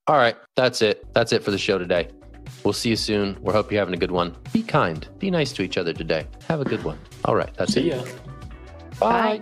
All 0.07 0.15
right, 0.15 0.37
that's 0.55 0.81
it. 0.81 1.05
That's 1.13 1.33
it 1.33 1.43
for 1.43 1.51
the 1.51 1.57
show 1.57 1.77
today. 1.77 2.07
We'll 2.63 2.71
see 2.71 2.91
you 2.91 2.95
soon. 2.95 3.37
We 3.41 3.51
hope 3.51 3.69
you're 3.69 3.81
having 3.81 3.95
a 3.95 3.97
good 3.97 4.11
one. 4.11 4.33
Be 4.53 4.63
kind. 4.63 5.05
Be 5.19 5.29
nice 5.29 5.51
to 5.51 5.61
each 5.61 5.77
other 5.77 5.91
today. 5.91 6.25
Have 6.47 6.61
a 6.61 6.65
good 6.65 6.85
one. 6.85 6.99
All 7.25 7.35
right, 7.35 7.53
that's 7.55 7.73
See 7.73 7.89
it. 7.89 7.97
ya. 7.97 8.13
Bye. 8.97 9.41